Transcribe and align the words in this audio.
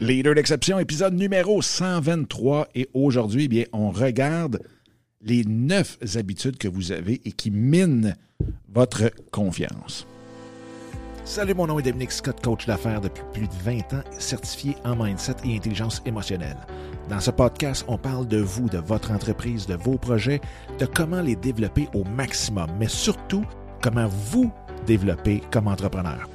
Leader 0.00 0.34
d'exception, 0.34 0.80
épisode 0.80 1.14
numéro 1.14 1.62
123. 1.62 2.66
Et 2.74 2.88
aujourd'hui, 2.94 3.44
eh 3.44 3.48
bien, 3.48 3.64
on 3.72 3.90
regarde 3.90 4.60
les 5.22 5.44
neuf 5.44 5.98
habitudes 6.16 6.58
que 6.58 6.66
vous 6.66 6.90
avez 6.90 7.20
et 7.24 7.30
qui 7.30 7.52
minent 7.52 8.16
votre 8.68 9.12
confiance. 9.30 10.04
Salut, 11.24 11.54
mon 11.54 11.68
nom 11.68 11.78
est 11.78 11.82
Dominique 11.82 12.10
Scott, 12.10 12.42
coach 12.42 12.66
d'affaires 12.66 13.00
depuis 13.00 13.22
plus 13.32 13.46
de 13.46 13.54
20 13.64 13.94
ans, 13.94 14.02
certifié 14.18 14.74
en 14.84 14.96
mindset 14.96 15.36
et 15.44 15.54
intelligence 15.56 16.02
émotionnelle. 16.04 16.58
Dans 17.08 17.20
ce 17.20 17.30
podcast, 17.30 17.84
on 17.86 17.96
parle 17.96 18.26
de 18.26 18.38
vous, 18.38 18.68
de 18.68 18.78
votre 18.78 19.12
entreprise, 19.12 19.66
de 19.66 19.76
vos 19.76 19.96
projets, 19.96 20.40
de 20.80 20.86
comment 20.86 21.22
les 21.22 21.36
développer 21.36 21.88
au 21.94 22.02
maximum, 22.02 22.68
mais 22.80 22.88
surtout 22.88 23.44
comment 23.80 24.08
vous 24.08 24.52
développer 24.86 25.40
comme 25.52 25.68
entrepreneur. 25.68 26.28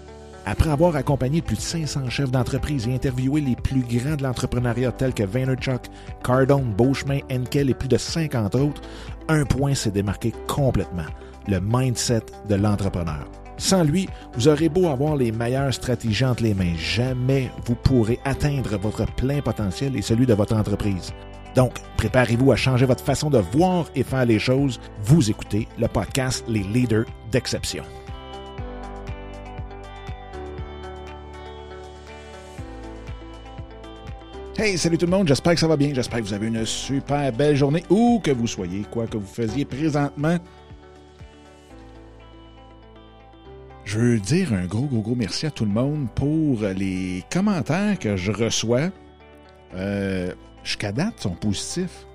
Après 0.49 0.71
avoir 0.71 0.95
accompagné 0.95 1.43
plus 1.43 1.57
de 1.57 1.61
500 1.61 2.09
chefs 2.09 2.31
d'entreprise 2.31 2.87
et 2.87 2.95
interviewé 2.95 3.39
les 3.39 3.55
plus 3.55 3.81
grands 3.81 4.15
de 4.15 4.23
l'entrepreneuriat 4.23 4.91
tels 4.91 5.13
que 5.13 5.21
Vaynerchuk, 5.21 5.83
Cardone, 6.23 6.73
Beauchemin, 6.75 7.19
Enkel 7.31 7.69
et 7.69 7.75
plus 7.75 7.87
de 7.87 7.97
50 7.97 8.55
autres, 8.55 8.81
un 9.27 9.45
point 9.45 9.75
s'est 9.75 9.91
démarqué 9.91 10.33
complètement, 10.47 11.05
le 11.47 11.59
mindset 11.61 12.23
de 12.49 12.55
l'entrepreneur. 12.55 13.29
Sans 13.57 13.83
lui, 13.83 14.09
vous 14.33 14.47
aurez 14.47 14.69
beau 14.69 14.87
avoir 14.87 15.15
les 15.15 15.31
meilleures 15.31 15.73
stratégies 15.73 16.25
entre 16.25 16.41
les 16.41 16.55
mains, 16.55 16.75
jamais 16.79 17.51
vous 17.65 17.75
pourrez 17.75 18.19
atteindre 18.25 18.75
votre 18.79 19.05
plein 19.17 19.41
potentiel 19.41 19.95
et 19.95 20.01
celui 20.01 20.25
de 20.25 20.33
votre 20.33 20.55
entreprise. 20.55 21.13
Donc, 21.55 21.73
préparez-vous 21.97 22.51
à 22.51 22.55
changer 22.55 22.87
votre 22.87 23.03
façon 23.03 23.29
de 23.29 23.37
voir 23.37 23.85
et 23.93 24.03
faire 24.03 24.25
les 24.25 24.39
choses. 24.39 24.79
Vous 25.03 25.29
écoutez 25.29 25.67
le 25.77 25.87
podcast 25.87 26.43
Les 26.47 26.63
Leaders 26.63 27.05
d'Exception. 27.31 27.83
Hey, 34.61 34.77
salut 34.77 34.97
tout 34.97 35.05
le 35.05 35.11
monde, 35.11 35.25
j'espère 35.25 35.53
que 35.53 35.59
ça 35.61 35.69
va 35.69 35.77
bien, 35.77 35.93
j'espère 35.93 36.19
que 36.19 36.25
vous 36.25 36.33
avez 36.33 36.47
une 36.47 36.65
super 36.65 37.31
belle 37.31 37.55
journée, 37.55 37.81
où 37.89 38.19
que 38.21 38.31
vous 38.31 38.45
soyez, 38.45 38.83
quoi 38.91 39.07
que 39.07 39.15
vous 39.15 39.25
faisiez 39.25 39.63
présentement. 39.63 40.37
Je 43.85 43.97
veux 43.97 44.19
dire 44.19 44.51
un 44.51 44.65
gros, 44.65 44.81
gros, 44.81 44.99
gros 44.99 45.15
merci 45.15 45.45
à 45.45 45.51
tout 45.51 45.63
le 45.63 45.71
monde 45.71 46.07
pour 46.13 46.59
les 46.75 47.23
commentaires 47.31 47.97
que 47.97 48.17
je 48.17 48.33
reçois. 48.33 48.89
Euh, 49.75 50.33
jusqu'à 50.65 50.91
date, 50.91 51.21
sont 51.21 51.35
positifs. 51.35 52.05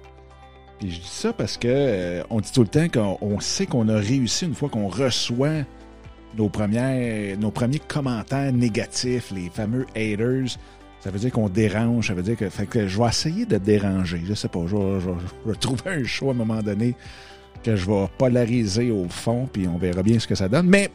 Puis 0.79 0.91
je 0.91 1.01
dis 1.01 1.08
ça 1.08 1.33
parce 1.33 1.56
que 1.56 1.67
euh, 1.70 2.23
on 2.29 2.41
dit 2.41 2.53
tout 2.53 2.61
le 2.61 2.69
temps 2.69 2.89
qu'on 2.91 3.41
sait 3.41 3.64
qu'on 3.64 3.89
a 3.89 3.97
réussi 3.97 4.45
une 4.45 4.55
fois 4.55 4.69
qu'on 4.69 4.89
reçoit 4.89 5.64
nos, 6.36 6.51
premiers 6.51 7.39
commentaires 7.89 8.53
négatifs, 8.53 9.31
les 9.31 9.48
fameux 9.48 9.86
haters. 9.97 10.58
Ça 11.05 11.11
veut 11.11 11.19
dire 11.19 11.33
qu'on 11.33 11.51
dérange, 11.51 12.07
ça 12.09 12.15
veut 12.15 12.23
dire 12.23 12.35
que, 12.35 12.89
je 12.89 12.99
vais 12.99 13.09
essayer 13.09 13.45
de 13.45 13.59
déranger. 13.59 14.23
Je 14.27 14.33
sais 14.33 14.49
pas, 14.49 14.61
je 14.67 14.75
vais, 14.75 15.55
trouver 15.61 15.91
un 15.91 16.05
choix 16.05 16.31
à 16.31 16.31
un 16.31 16.39
moment 16.39 16.63
donné 16.63 16.97
que 17.63 17.77
je 17.77 17.85
vais 17.85 18.09
polariser 18.17 18.91
au 18.91 19.07
fond, 19.11 19.47
puis 19.53 19.69
on 19.69 19.77
verra 19.77 20.03
bien 20.03 20.19
ce 20.19 20.27
que 20.27 20.35
ça 20.35 20.49
donne. 20.49 20.67
Mais 20.67 20.91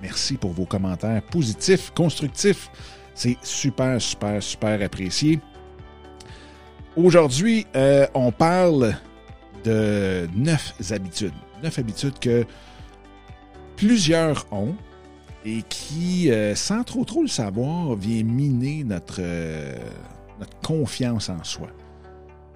merci 0.00 0.38
pour 0.38 0.52
vos 0.52 0.64
commentaires 0.64 1.20
positifs, 1.24 1.92
constructifs. 1.94 2.70
C'est 3.14 3.36
super, 3.42 4.00
super, 4.00 4.42
super 4.42 4.80
apprécié. 4.82 5.40
Aujourd'hui, 6.96 7.66
euh, 7.76 8.06
on 8.14 8.32
parle 8.32 8.96
de 9.62 10.26
neuf 10.34 10.72
habitudes. 10.90 11.34
Neuf 11.62 11.78
habitudes 11.78 12.18
que 12.18 12.46
plusieurs 13.76 14.46
ont 14.50 14.74
et 15.44 15.62
qui, 15.68 16.30
euh, 16.30 16.54
sans 16.54 16.84
trop 16.84 17.04
trop 17.04 17.22
le 17.22 17.28
savoir, 17.28 17.94
vient 17.96 18.22
miner 18.22 18.84
notre, 18.84 19.20
euh, 19.20 19.76
notre 20.40 20.58
confiance 20.60 21.28
en 21.28 21.42
soi. 21.44 21.68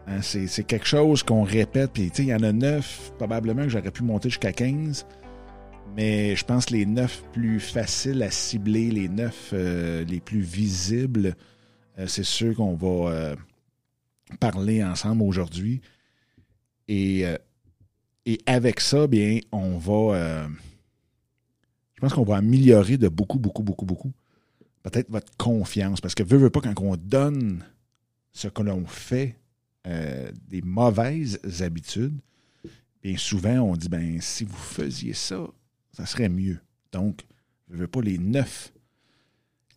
Hein, 0.08 0.20
c'est 0.20 0.64
quelque 0.64 0.86
chose 0.86 1.22
qu'on 1.22 1.44
répète, 1.44 1.92
puis 1.92 2.10
il 2.18 2.24
y 2.24 2.34
en 2.34 2.42
a 2.42 2.52
neuf, 2.52 3.12
probablement 3.18 3.62
que 3.62 3.68
j'aurais 3.68 3.92
pu 3.92 4.02
monter 4.02 4.30
jusqu'à 4.30 4.52
15, 4.52 5.06
mais 5.96 6.34
je 6.34 6.44
pense 6.44 6.70
les 6.70 6.86
neuf 6.86 7.22
plus 7.32 7.60
faciles 7.60 8.22
à 8.22 8.30
cibler, 8.30 8.90
les 8.90 9.08
neuf 9.08 9.50
euh, 9.52 10.04
les 10.04 10.20
plus 10.20 10.40
visibles, 10.40 11.36
c'est 12.06 12.24
ceux 12.24 12.54
qu'on 12.54 12.74
va 12.74 13.36
parler 14.40 14.82
ensemble 14.82 15.22
aujourd'hui. 15.22 15.82
Et, 16.88 17.24
et 18.24 18.38
avec 18.46 18.80
ça, 18.80 19.06
bien, 19.06 19.40
on 19.52 19.76
va 19.76 20.48
pense 22.02 22.14
qu'on 22.14 22.24
va 22.24 22.38
améliorer 22.38 22.98
de 22.98 23.06
beaucoup, 23.06 23.38
beaucoup, 23.38 23.62
beaucoup, 23.62 23.86
beaucoup. 23.86 24.12
Peut-être 24.82 25.08
votre 25.08 25.30
confiance. 25.36 26.00
Parce 26.00 26.16
que, 26.16 26.24
veut, 26.24 26.36
veut 26.36 26.50
pas, 26.50 26.60
quand 26.60 26.74
on 26.80 26.96
donne 26.96 27.64
ce 28.32 28.48
que 28.48 28.62
l'on 28.62 28.84
fait, 28.86 29.36
euh, 29.86 30.32
des 30.48 30.62
mauvaises 30.62 31.38
habitudes, 31.60 32.18
bien 33.04 33.16
souvent, 33.16 33.60
on 33.60 33.76
dit, 33.76 33.88
ben 33.88 34.20
si 34.20 34.42
vous 34.42 34.56
faisiez 34.56 35.12
ça, 35.12 35.46
ça 35.92 36.04
serait 36.04 36.28
mieux. 36.28 36.58
Donc, 36.90 37.24
je 37.70 37.76
veux 37.76 37.86
pas 37.86 38.00
les 38.00 38.18
neuf, 38.18 38.72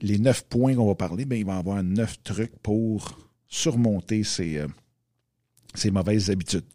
les 0.02 0.18
neuf 0.18 0.46
points 0.46 0.74
qu'on 0.74 0.88
va 0.88 0.96
parler, 0.96 1.26
bien, 1.26 1.38
il 1.38 1.46
va 1.46 1.58
y 1.58 1.60
avoir 1.60 1.84
neuf 1.84 2.22
trucs 2.24 2.58
pour 2.64 3.20
surmonter 3.48 4.24
ces, 4.24 4.58
euh, 4.58 4.68
ces 5.76 5.92
mauvaises 5.92 6.32
habitudes. 6.32 6.66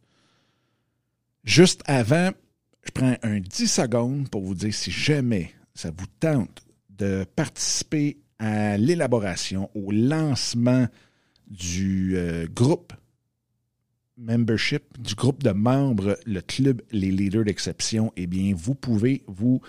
Juste 1.43 1.83
avant, 1.87 2.31
je 2.85 2.91
prends 2.93 3.15
un 3.23 3.41
10 3.41 3.67
secondes 3.69 4.29
pour 4.29 4.43
vous 4.43 4.55
dire 4.55 4.75
si 4.75 4.91
jamais 4.91 5.53
ça 5.75 5.91
vous 5.91 6.07
tente 6.19 6.63
de 6.89 7.25
participer 7.37 8.19
à 8.39 8.77
l'élaboration, 8.77 9.71
au 9.75 9.91
lancement 9.93 10.87
du 11.47 12.17
euh, 12.17 12.47
groupe 12.47 12.93
membership, 14.17 14.83
du 14.99 15.15
groupe 15.15 15.43
de 15.43 15.51
membres, 15.51 16.19
le 16.27 16.41
club 16.41 16.83
Les 16.91 17.11
Leaders 17.11 17.45
d'Exception, 17.45 18.13
eh 18.17 18.27
bien, 18.27 18.53
vous 18.55 18.75
pouvez 18.75 19.25
vous 19.27 19.61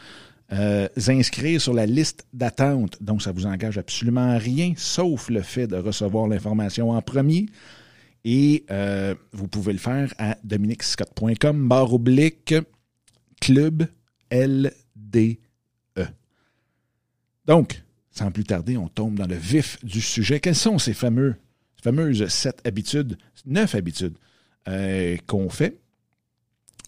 euh, 0.52 0.88
inscrire 1.08 1.62
sur 1.62 1.74
la 1.74 1.86
liste 1.86 2.26
d'attente. 2.34 2.98
Donc, 3.02 3.22
ça 3.22 3.32
vous 3.32 3.46
engage 3.46 3.78
absolument 3.78 4.38
rien, 4.38 4.74
sauf 4.76 5.30
le 5.30 5.42
fait 5.42 5.68
de 5.68 5.78
recevoir 5.78 6.28
l'information 6.28 6.92
en 6.92 7.02
premier. 7.02 7.46
Et 8.24 8.66
euh, 8.70 9.16
vous 9.32 9.48
pouvez 9.48 9.74
le 9.74 9.80
faire 9.80 10.14
à 10.18 10.38
dominicscott.com, 10.44 11.68
barre 11.68 11.94
oblique, 11.94 12.54
Club 13.42 13.88
LDE. 14.32 15.38
Donc, 17.46 17.84
sans 18.12 18.32
plus 18.32 18.44
tarder, 18.44 18.78
on 18.78 18.88
tombe 18.88 19.18
dans 19.18 19.28
le 19.28 19.36
vif 19.36 19.84
du 19.84 20.00
sujet. 20.00 20.40
Quelles 20.40 20.56
sont 20.56 20.78
ces 20.78 20.94
fameux, 20.94 21.36
fameuses 21.84 22.28
sept 22.28 22.66
habitudes, 22.66 23.18
neuf 23.46 23.76
habitudes 23.76 24.18
euh, 24.68 25.18
qu'on 25.28 25.50
fait? 25.50 25.80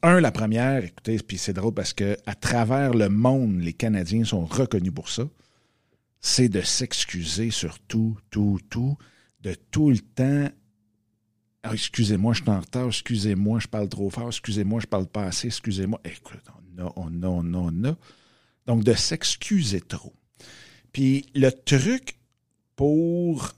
Un, 0.04 0.20
la 0.20 0.32
première, 0.32 0.84
écoutez, 0.84 1.18
puis 1.18 1.38
c'est 1.38 1.54
drôle 1.54 1.74
parce 1.74 1.94
que 1.94 2.18
à 2.26 2.36
travers 2.36 2.94
le 2.94 3.10
monde, 3.10 3.62
les 3.62 3.74
Canadiens 3.74 4.26
sont 4.26 4.46
reconnus 4.46 4.94
pour 4.94 5.10
ça. 5.10 5.24
C'est 6.20 6.50
de 6.50 6.62
s'excuser 6.62 7.52
sur 7.52 7.80
tout, 7.80 8.18
tout, 8.30 8.60
tout, 8.70 8.98
de 9.42 9.56
tout 9.72 9.90
le 9.90 10.00
temps 10.00 10.50
ah, 11.64 11.74
excusez-moi, 11.74 12.34
je 12.34 12.42
suis 12.42 12.50
en 12.50 12.60
retard, 12.60 12.88
excusez-moi, 12.88 13.60
je 13.60 13.68
parle 13.68 13.88
trop 13.88 14.10
fort, 14.10 14.28
excusez-moi, 14.28 14.82
je 14.82 14.86
parle 14.86 15.08
pas 15.08 15.24
assez, 15.24 15.48
excusez-moi. 15.48 16.00
Écoute, 16.04 16.44
on 16.78 16.86
a, 16.86 16.94
on 16.98 17.24
a, 17.24 17.28
on 17.28 17.54
a, 17.54 17.58
on 17.58 17.84
a. 17.86 17.96
Donc, 18.68 18.84
de 18.84 18.94
s'excuser 18.94 19.80
trop. 19.80 20.14
Puis, 20.92 21.26
le 21.34 21.52
truc 21.52 22.18
pour, 22.76 23.54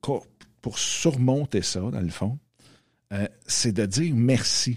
pour 0.00 0.78
surmonter 0.78 1.62
ça, 1.62 1.80
dans 1.80 2.00
le 2.00 2.10
fond, 2.10 2.38
euh, 3.12 3.26
c'est 3.46 3.72
de 3.72 3.84
dire 3.84 4.14
merci. 4.14 4.76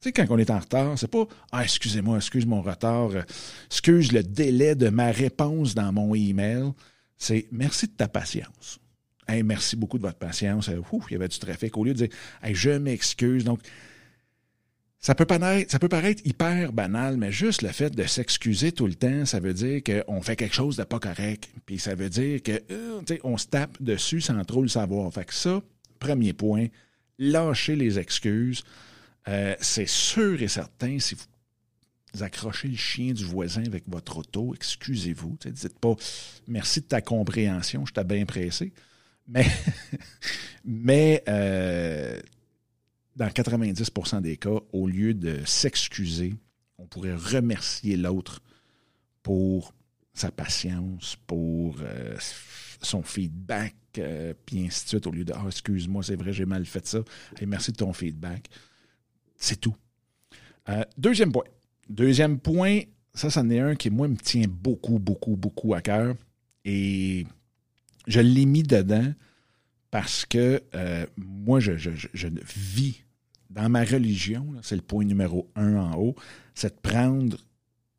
Tu 0.00 0.10
sais, 0.10 0.12
quand 0.12 0.26
on 0.28 0.36
est 0.36 0.50
en 0.50 0.58
retard, 0.58 0.98
c'est 0.98 1.08
pas 1.08 1.26
Ah, 1.52 1.62
excusez-moi, 1.62 2.18
excuse 2.18 2.44
mon 2.44 2.60
retard, 2.60 3.12
euh, 3.12 3.22
excuse 3.70 4.12
le 4.12 4.22
délai 4.22 4.74
de 4.74 4.90
ma 4.90 5.10
réponse 5.10 5.74
dans 5.74 5.90
mon 5.90 6.14
email. 6.14 6.72
C'est 7.16 7.48
merci 7.50 7.86
de 7.86 7.92
ta 7.92 8.08
patience 8.08 8.78
merci 9.44 9.76
beaucoup 9.76 9.98
de 9.98 10.02
votre 10.02 10.18
patience. 10.18 10.68
Euh, 10.68 10.80
il 11.08 11.12
y 11.12 11.16
avait 11.16 11.28
du 11.28 11.38
trafic. 11.38 11.76
Au 11.76 11.84
lieu 11.84 11.94
de 11.94 12.06
dire 12.06 12.16
je 12.52 12.70
m'excuse. 12.70 13.44
Donc, 13.44 13.60
ça 15.04 15.14
peut, 15.14 15.26
paraître, 15.26 15.70
ça 15.70 15.78
peut 15.78 15.90
paraître 15.90 16.22
hyper 16.24 16.72
banal, 16.72 17.18
mais 17.18 17.30
juste 17.30 17.60
le 17.60 17.68
fait 17.68 17.90
de 17.90 18.04
s'excuser 18.04 18.72
tout 18.72 18.86
le 18.86 18.94
temps, 18.94 19.26
ça 19.26 19.38
veut 19.38 19.52
dire 19.52 19.82
qu'on 19.82 20.22
fait 20.22 20.34
quelque 20.34 20.54
chose 20.54 20.78
de 20.78 20.84
pas 20.84 20.98
correct. 20.98 21.50
Puis 21.66 21.78
ça 21.78 21.94
veut 21.94 22.08
dire 22.08 22.42
que 22.42 22.62
euh, 22.70 23.02
on 23.22 23.36
se 23.36 23.46
tape 23.46 23.82
dessus 23.82 24.22
sans 24.22 24.42
trop 24.46 24.62
le 24.62 24.68
savoir. 24.68 25.12
Fait 25.12 25.26
que 25.26 25.34
ça, 25.34 25.60
premier 25.98 26.32
point, 26.32 26.68
lâchez 27.18 27.76
les 27.76 27.98
excuses. 27.98 28.64
Euh, 29.28 29.54
c'est 29.60 29.88
sûr 29.88 30.40
et 30.40 30.48
certain, 30.48 30.98
si 30.98 31.16
vous 31.16 32.22
accrochez 32.22 32.68
le 32.68 32.76
chien 32.76 33.12
du 33.12 33.24
voisin 33.24 33.64
avec 33.66 33.84
votre 33.86 34.16
auto, 34.16 34.54
excusez-vous. 34.54 35.36
Dites 35.44 35.78
pas 35.78 35.96
merci 36.48 36.80
de 36.80 36.86
ta 36.86 37.02
compréhension, 37.02 37.84
je 37.84 37.92
t'ai 37.92 38.04
bien 38.04 38.24
pressé. 38.24 38.72
Mais, 39.26 39.46
mais 40.64 41.22
euh, 41.28 42.20
dans 43.16 43.26
90% 43.26 44.20
des 44.22 44.36
cas, 44.36 44.60
au 44.72 44.86
lieu 44.86 45.14
de 45.14 45.40
s'excuser, 45.44 46.34
on 46.78 46.86
pourrait 46.86 47.14
remercier 47.14 47.96
l'autre 47.96 48.42
pour 49.22 49.74
sa 50.12 50.30
patience, 50.30 51.16
pour 51.26 51.76
euh, 51.80 52.16
son 52.80 53.02
feedback, 53.02 53.74
euh, 53.98 54.34
puis 54.44 54.66
ainsi 54.66 54.84
de 54.84 54.88
suite, 54.90 55.06
au 55.06 55.10
lieu 55.10 55.24
de 55.24 55.32
Ah, 55.34 55.44
excuse-moi, 55.46 56.02
c'est 56.02 56.16
vrai, 56.16 56.32
j'ai 56.32 56.46
mal 56.46 56.64
fait 56.66 56.86
ça. 56.86 57.00
et 57.40 57.46
merci 57.46 57.72
de 57.72 57.76
ton 57.76 57.92
feedback. 57.92 58.48
C'est 59.36 59.60
tout. 59.60 59.74
Deuxième 60.96 61.30
point. 61.30 61.44
Deuxième 61.90 62.38
point, 62.38 62.80
ça, 63.12 63.30
c'en 63.30 63.48
est 63.50 63.60
un 63.60 63.74
qui, 63.74 63.90
moi, 63.90 64.08
me 64.08 64.16
tient 64.16 64.46
beaucoup, 64.48 64.98
beaucoup, 64.98 65.36
beaucoup 65.36 65.74
à 65.74 65.80
cœur. 65.80 66.14
Et 66.64 67.26
je 68.06 68.20
l'ai 68.20 68.46
mis 68.46 68.62
dedans 68.62 69.12
parce 69.90 70.26
que 70.26 70.62
euh, 70.74 71.06
moi, 71.16 71.60
je, 71.60 71.72
vis 72.56 73.04
dans 73.50 73.68
ma 73.68 73.84
religion, 73.84 74.54
c'est 74.62 74.76
le 74.76 74.82
point 74.82 75.04
numéro 75.04 75.48
un 75.54 75.76
en 75.76 75.96
haut, 75.96 76.16
c'est 76.54 76.74
de 76.74 76.80
prendre, 76.80 77.36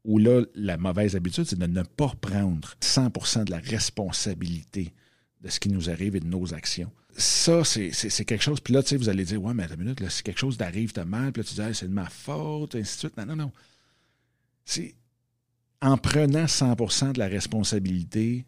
ou 0.03 0.17
là, 0.17 0.41
la 0.55 0.77
mauvaise 0.77 1.15
habitude, 1.15 1.45
c'est 1.45 1.57
de 1.57 1.65
ne 1.65 1.83
pas 1.83 2.13
prendre 2.19 2.73
100% 2.81 3.45
de 3.45 3.51
la 3.51 3.59
responsabilité 3.59 4.93
de 5.41 5.49
ce 5.49 5.59
qui 5.59 5.69
nous 5.69 5.89
arrive 5.89 6.15
et 6.15 6.19
de 6.19 6.27
nos 6.27 6.53
actions. 6.53 6.91
Ça, 7.17 7.63
c'est 7.63 8.25
quelque 8.25 8.43
chose. 8.43 8.59
Puis 8.59 8.73
là, 8.73 8.83
tu 8.83 8.89
sais, 8.89 8.97
vous 8.97 9.07
allez 9.07 9.23
dire, 9.23 9.41
ouais, 9.41 9.53
mais 9.53 9.63
à 9.63 9.67
la 9.69 9.77
minute, 9.77 10.01
là, 10.01 10.09
si 10.09 10.21
quelque 10.21 10.39
chose 10.39 10.57
d'arrive, 10.57 10.91
t'as 10.91 11.05
mal, 11.05 11.31
puis 11.31 11.43
là, 11.43 11.47
tu 11.47 11.55
dis, 11.55 11.77
c'est 11.77 11.87
de 11.87 11.93
ma 11.93 12.09
faute, 12.09 12.75
ainsi 12.75 12.95
de 12.95 12.99
suite. 12.99 13.17
Non, 13.17 13.25
non, 13.25 13.37
non. 13.37 13.51
C'est 14.65 14.95
en 15.81 15.97
prenant 15.97 16.43
100% 16.43 17.13
de 17.13 17.19
la 17.19 17.27
responsabilité, 17.27 18.43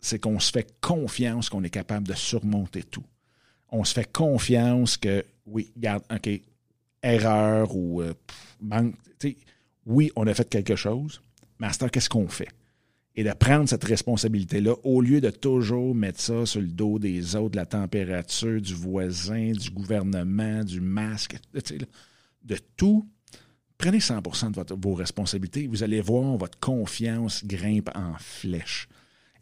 c'est 0.00 0.18
qu'on 0.18 0.38
se 0.38 0.50
fait 0.50 0.80
confiance 0.80 1.48
qu'on 1.48 1.64
est 1.64 1.70
capable 1.70 2.06
de 2.06 2.14
surmonter 2.14 2.82
tout. 2.82 3.04
On 3.70 3.84
se 3.84 3.92
fait 3.92 4.10
confiance 4.10 4.96
que, 4.96 5.24
oui, 5.46 5.70
regarde, 5.76 6.02
OK, 6.14 6.28
erreur 7.02 7.74
ou 7.74 8.02
euh, 8.02 8.14
manque. 8.60 8.94
Oui, 9.86 10.10
on 10.16 10.26
a 10.26 10.34
fait 10.34 10.48
quelque 10.48 10.76
chose, 10.76 11.22
mais 11.58 11.66
à 11.66 11.72
ce 11.72 11.78
temps, 11.78 11.88
qu'est-ce 11.88 12.10
qu'on 12.10 12.28
fait? 12.28 12.48
Et 13.16 13.24
de 13.24 13.32
prendre 13.32 13.68
cette 13.68 13.84
responsabilité-là, 13.84 14.74
au 14.84 15.00
lieu 15.00 15.20
de 15.20 15.30
toujours 15.30 15.94
mettre 15.94 16.20
ça 16.20 16.46
sur 16.46 16.60
le 16.60 16.68
dos 16.68 16.98
des 16.98 17.34
autres, 17.34 17.50
de 17.50 17.56
la 17.56 17.66
température, 17.66 18.60
du 18.60 18.74
voisin, 18.74 19.52
du 19.52 19.70
gouvernement, 19.70 20.62
du 20.62 20.80
masque, 20.80 21.36
de 21.52 22.56
tout, 22.76 23.08
prenez 23.76 23.98
100% 23.98 24.52
de 24.52 24.74
vos 24.80 24.94
responsabilités. 24.94 25.66
Vous 25.66 25.82
allez 25.82 26.00
voir, 26.00 26.36
votre 26.36 26.58
confiance 26.60 27.44
grimpe 27.44 27.90
en 27.94 28.14
flèche. 28.18 28.88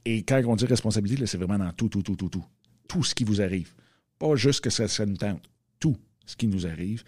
Et 0.07 0.23
quand 0.23 0.41
on 0.47 0.55
dit 0.55 0.67
responsabilité, 0.67 1.27
c'est 1.27 1.37
vraiment 1.37 1.59
dans 1.59 1.73
tout, 1.73 1.89
tout, 1.89 2.03
tout, 2.03 2.15
tout, 2.15 2.29
tout. 2.29 2.45
Tout 2.87 3.03
ce 3.03 3.13
qui 3.13 3.25
vous 3.25 3.43
arrive. 3.43 3.75
Pas 4.21 4.37
juste 4.37 4.61
que 4.61 4.71
ça, 4.71 5.05
nous 5.05 5.17
tente. 5.17 5.43
Tout 5.81 5.97
ce 6.25 6.37
qui 6.37 6.47
nous 6.47 6.65
arrive 6.65 7.03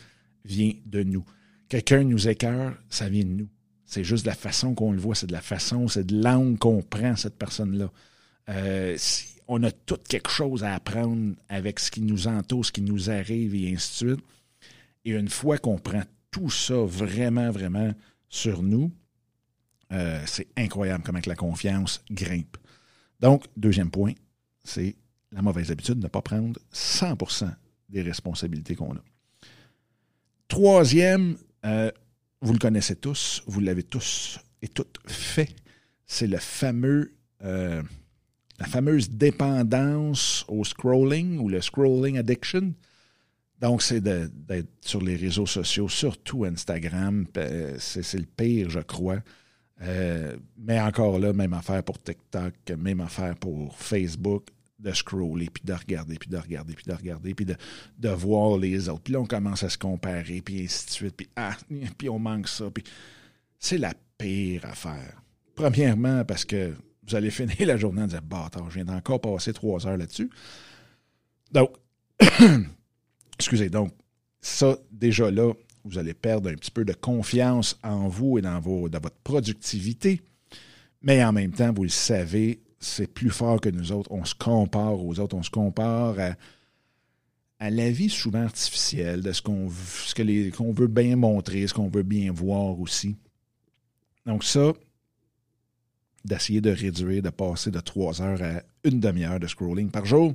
vient 0.44 0.72
de 0.84 1.04
nous. 1.04 1.24
Quelqu'un 1.68 2.02
nous 2.02 2.28
écœure, 2.28 2.76
ça 2.90 3.08
vient 3.08 3.22
de 3.22 3.30
nous. 3.30 3.48
C'est 3.84 4.02
juste 4.02 4.24
de 4.24 4.30
la 4.30 4.34
façon 4.34 4.74
qu'on 4.74 4.90
le 4.90 4.98
voit, 4.98 5.14
c'est 5.14 5.28
de 5.28 5.32
la 5.32 5.40
façon, 5.40 5.86
c'est 5.86 6.08
de 6.08 6.20
l'angle 6.20 6.58
qu'on 6.58 6.82
prend 6.82 7.14
cette 7.14 7.36
personne-là. 7.38 7.92
Euh, 8.48 8.98
on 9.46 9.62
a 9.62 9.70
tout 9.70 9.98
quelque 10.08 10.30
chose 10.30 10.64
à 10.64 10.74
apprendre 10.74 11.36
avec 11.48 11.78
ce 11.78 11.92
qui 11.92 12.02
nous 12.02 12.26
entoure, 12.26 12.66
ce 12.66 12.72
qui 12.72 12.82
nous 12.82 13.10
arrive 13.10 13.54
et 13.54 13.72
ainsi 13.72 14.04
de 14.04 14.10
suite. 14.10 14.24
Et 15.04 15.12
une 15.12 15.28
fois 15.28 15.56
qu'on 15.58 15.78
prend 15.78 16.02
tout 16.32 16.50
ça 16.50 16.74
vraiment, 16.74 17.52
vraiment 17.52 17.94
sur 18.28 18.60
nous, 18.60 18.90
euh, 19.92 20.20
c'est 20.26 20.48
incroyable 20.56 21.04
comment 21.04 21.20
la 21.24 21.36
confiance 21.36 22.02
grimpe. 22.10 22.56
Donc, 23.20 23.44
deuxième 23.56 23.90
point, 23.90 24.12
c'est 24.64 24.96
la 25.32 25.42
mauvaise 25.42 25.70
habitude 25.70 25.96
de 25.98 26.04
ne 26.04 26.08
pas 26.08 26.22
prendre 26.22 26.58
100% 26.72 27.50
des 27.88 28.02
responsabilités 28.02 28.74
qu'on 28.74 28.94
a. 28.94 29.02
Troisième, 30.46 31.36
euh, 31.64 31.90
vous 32.40 32.52
le 32.52 32.58
connaissez 32.58 32.96
tous, 32.96 33.42
vous 33.46 33.60
l'avez 33.60 33.82
tous 33.82 34.38
et 34.62 34.68
toutes 34.68 34.98
fait, 35.06 35.54
c'est 36.06 36.26
le 36.26 36.38
fameux, 36.38 37.14
euh, 37.42 37.82
la 38.58 38.66
fameuse 38.66 39.10
dépendance 39.10 40.44
au 40.48 40.64
scrolling 40.64 41.38
ou 41.38 41.48
le 41.48 41.60
scrolling 41.60 42.18
addiction. 42.18 42.72
Donc, 43.60 43.82
c'est 43.82 44.00
d'être 44.00 44.68
sur 44.80 45.02
les 45.02 45.16
réseaux 45.16 45.46
sociaux, 45.46 45.88
surtout 45.88 46.44
Instagram. 46.44 47.26
Euh, 47.36 47.76
c'est 47.78 48.14
le 48.14 48.26
pire, 48.26 48.70
je 48.70 48.80
crois. 48.80 49.20
Euh, 49.82 50.36
mais 50.56 50.80
encore 50.80 51.18
là, 51.18 51.32
même 51.32 51.52
affaire 51.52 51.82
pour 51.82 52.02
TikTok, 52.02 52.54
même 52.76 53.00
affaire 53.00 53.36
pour 53.36 53.76
Facebook, 53.76 54.46
de 54.78 54.92
scroller, 54.92 55.48
puis 55.50 55.62
de 55.64 55.72
regarder, 55.72 56.16
puis 56.16 56.28
de 56.28 56.36
regarder, 56.36 56.74
puis 56.74 56.84
de 56.86 56.94
regarder, 56.94 57.34
puis 57.34 57.44
de, 57.44 57.56
de 57.98 58.08
voir 58.08 58.58
les 58.58 58.88
autres. 58.88 59.02
Puis 59.02 59.12
là, 59.12 59.20
on 59.20 59.26
commence 59.26 59.62
à 59.62 59.68
se 59.68 59.78
comparer, 59.78 60.40
puis 60.40 60.64
ainsi 60.64 60.86
de 60.86 60.90
suite, 60.90 61.16
puis 61.16 61.28
ah, 61.36 61.56
on 62.08 62.18
manque 62.18 62.48
ça. 62.48 62.70
Puis 62.70 62.84
c'est 63.58 63.78
la 63.78 63.92
pire 64.18 64.64
affaire. 64.64 65.22
Premièrement, 65.54 66.24
parce 66.24 66.44
que 66.44 66.74
vous 67.06 67.14
allez 67.16 67.30
finir 67.30 67.66
la 67.66 67.76
journée 67.76 68.02
en 68.02 68.06
disant, 68.06 68.20
bâtard, 68.22 68.70
je 68.70 68.76
viens 68.76 68.84
d'encore 68.84 69.20
passer 69.20 69.52
trois 69.52 69.86
heures 69.86 69.96
là-dessus. 69.96 70.30
Donc, 71.50 71.70
excusez, 73.38 73.70
donc, 73.70 73.92
ça, 74.40 74.76
déjà 74.92 75.30
là, 75.30 75.52
vous 75.88 75.98
allez 75.98 76.14
perdre 76.14 76.50
un 76.50 76.54
petit 76.54 76.70
peu 76.70 76.84
de 76.84 76.92
confiance 76.92 77.78
en 77.82 78.08
vous 78.08 78.38
et 78.38 78.42
dans, 78.42 78.60
votre 78.60 79.16
productivité. 79.24 80.20
Mais 81.02 81.24
en 81.24 81.32
même 81.32 81.52
temps, 81.52 81.72
vous 81.72 81.84
le 81.84 81.88
savez, 81.88 82.60
c'est 82.80 83.06
plus 83.06 83.30
fort 83.30 83.60
que 83.60 83.68
nous 83.68 83.92
autres. 83.92 84.10
On 84.12 84.24
se 84.24 84.34
compare 84.34 85.04
aux 85.04 85.18
autres, 85.20 85.36
on 85.36 85.42
se 85.42 85.50
compare 85.50 86.16
à, 87.60 87.70
la 87.70 87.90
vie 87.90 88.10
souvent 88.10 88.42
artificielle, 88.42 89.22
de 89.22 89.32
ce 89.32 89.42
qu'on 89.42 89.68
ce 89.70 90.50
qu'on 90.50 90.72
veut 90.72 90.86
bien 90.86 91.16
montrer, 91.16 91.66
ce 91.66 91.74
qu'on 91.74 91.88
veut 91.88 92.02
bien 92.04 92.32
voir 92.32 92.78
aussi. 92.80 93.16
Donc 94.26 94.44
ça, 94.44 94.72
d'essayer 96.24 96.60
de 96.60 96.70
réduire, 96.70 97.22
de 97.22 97.30
passer 97.30 97.70
de 97.70 97.80
trois 97.80 98.22
heures 98.22 98.42
à 98.42 98.62
une 98.84 99.00
demi-heure 99.00 99.40
de 99.40 99.46
scrolling 99.46 99.90
par 99.90 100.04
jour, 100.04 100.34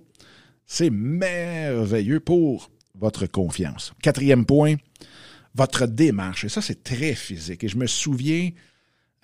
c'est 0.66 0.90
merveilleux 0.90 2.20
pour 2.20 2.70
votre 2.96 3.26
confiance. 3.26 3.94
Quatrième 4.02 4.46
point, 4.46 4.76
votre 5.56 5.86
démarche. 5.86 6.46
Et 6.46 6.50
ça, 6.50 6.62
c'est 6.62 6.84
très 6.84 7.14
physique. 7.16 7.64
Et 7.64 7.68
je 7.68 7.78
me 7.78 7.88
souviens, 7.88 8.52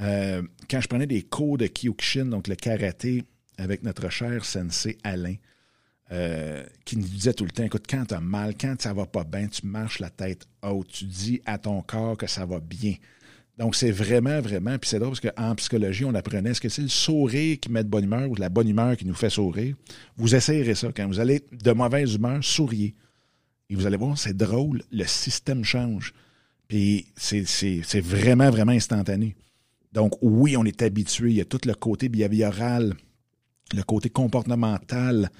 euh, 0.02 0.42
quand 0.70 0.82
je 0.82 0.88
prenais 0.88 1.08
des 1.08 1.24
cours 1.24 1.58
de 1.58 1.68
Kyokushin, 1.68 2.26
donc 2.26 2.48
le 2.48 2.56
karaté, 2.56 3.24
avec 3.58 3.84
notre 3.84 4.10
cher 4.10 4.46
sensei 4.46 4.98
Alain, 5.04 5.36
euh, 6.12 6.64
qui 6.86 6.98
nous 6.98 7.08
disait 7.08 7.34
tout 7.34 7.46
le 7.46 7.52
temps, 7.52 7.64
écoute, 7.64 7.86
quand 7.88 8.06
tu 8.06 8.14
as 8.14 8.20
mal, 8.20 8.56
quand 8.60 8.82
ça 8.82 8.94
va 8.94 9.06
pas 9.06 9.24
bien, 9.24 9.48
tu 9.48 9.66
marches 9.68 10.00
la 10.00 10.10
tête 10.10 10.48
haute, 10.64 10.88
tu 10.88 11.06
dis 11.06 11.42
à 11.46 11.58
ton 11.58 11.82
corps 11.82 12.18
que 12.18 12.28
ça 12.28 12.46
va 12.46 12.60
bien. 12.60 12.96
Donc, 13.60 13.76
c'est 13.76 13.92
vraiment, 13.92 14.40
vraiment, 14.40 14.78
puis 14.80 14.90
c'est 14.90 15.00
drôle 15.00 15.12
parce 15.20 15.34
qu'en 15.34 15.54
psychologie, 15.56 16.06
on 16.06 16.16
apprenait, 16.16 16.52
est-ce 16.52 16.62
que 16.62 16.70
c'est 16.70 16.82
le 16.82 16.88
sourire 16.88 17.60
qui 17.60 17.70
met 17.70 17.84
de 17.84 17.90
bonne 17.90 18.06
humeur 18.06 18.30
ou 18.30 18.36
la 18.36 18.48
bonne 18.48 18.70
humeur 18.70 18.96
qui 18.96 19.06
nous 19.06 19.14
fait 19.14 19.30
sourire? 19.30 19.76
Vous 20.16 20.34
essayerez 20.34 20.76
ça. 20.76 20.88
Quand 20.96 21.06
vous 21.08 21.20
allez 21.20 21.44
de 21.52 21.72
mauvaise 21.74 22.16
humeur, 22.16 22.42
souriez. 22.42 22.96
Et 23.70 23.76
vous 23.76 23.86
allez 23.86 23.98
voir, 23.98 24.18
c'est 24.18 24.36
drôle, 24.36 24.82
le 24.92 25.04
système 25.04 25.64
change. 25.66 26.14
Puis 26.70 27.08
c'est 27.18 28.00
vraiment, 28.00 28.52
vraiment 28.52 28.72
instantané. 28.72 29.36
Donc 29.92 30.14
oui, 30.22 30.56
on 30.56 30.64
est 30.64 30.84
habitué. 30.84 31.32
Il 31.32 31.36
y 31.36 31.42
a 31.42 31.46
tout 31.46 31.60
le 31.66 31.74
côté 31.74 32.10
behavioral, 32.10 32.94
le 33.74 33.84
côté 33.84 34.10
comportemental 34.10 35.32